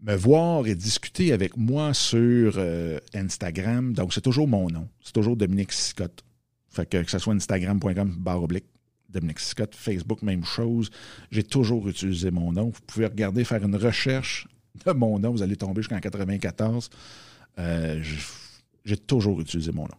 me 0.00 0.14
voir 0.16 0.66
et 0.66 0.74
discuter 0.74 1.32
avec 1.32 1.56
moi 1.56 1.94
sur 1.94 2.54
euh, 2.56 2.98
Instagram. 3.14 3.92
Donc, 3.92 4.14
c'est 4.14 4.20
toujours 4.20 4.48
mon 4.48 4.68
nom. 4.68 4.88
C'est 5.02 5.12
toujours 5.12 5.36
Dominique 5.36 5.72
Scott. 5.72 6.24
Fait 6.70 6.88
que, 6.88 7.02
que 7.02 7.10
ce 7.10 7.18
soit 7.18 7.34
Instagram.com 7.34 8.16
barre 8.18 8.42
oblique 8.42 8.66
Dominique 9.08 9.40
Scott, 9.40 9.74
Facebook, 9.74 10.22
même 10.22 10.44
chose. 10.44 10.90
J'ai 11.30 11.42
toujours 11.42 11.88
utilisé 11.88 12.30
mon 12.30 12.52
nom. 12.52 12.66
Vous 12.66 12.80
pouvez 12.86 13.06
regarder, 13.06 13.42
faire 13.44 13.64
une 13.64 13.76
recherche 13.76 14.46
de 14.84 14.92
mon 14.92 15.18
nom. 15.18 15.32
Vous 15.32 15.42
allez 15.42 15.56
tomber 15.56 15.82
jusqu'en 15.82 15.98
94. 15.98 16.90
Euh, 17.58 18.02
j'ai 18.84 18.96
toujours 18.96 19.40
utilisé 19.40 19.72
mon 19.72 19.84
nom. 19.84 19.96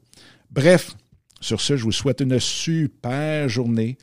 Bref, 0.51 0.95
sur 1.41 1.61
ce, 1.61 1.77
je 1.77 1.83
vous 1.83 1.91
souhaite 1.91 2.21
une 2.21 2.39
super 2.39 3.47
journée, 3.49 3.97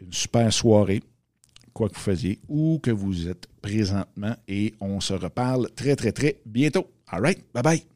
une 0.00 0.12
super 0.12 0.52
soirée, 0.52 1.02
quoi 1.72 1.88
que 1.88 1.94
vous 1.94 2.00
faisiez, 2.00 2.38
où 2.48 2.78
que 2.82 2.90
vous 2.90 3.28
êtes 3.28 3.46
présentement, 3.62 4.34
et 4.48 4.74
on 4.80 5.00
se 5.00 5.14
reparle 5.14 5.70
très, 5.74 5.96
très, 5.96 6.12
très 6.12 6.40
bientôt. 6.46 6.90
All 7.08 7.22
right, 7.22 7.44
bye 7.54 7.62
bye. 7.62 7.95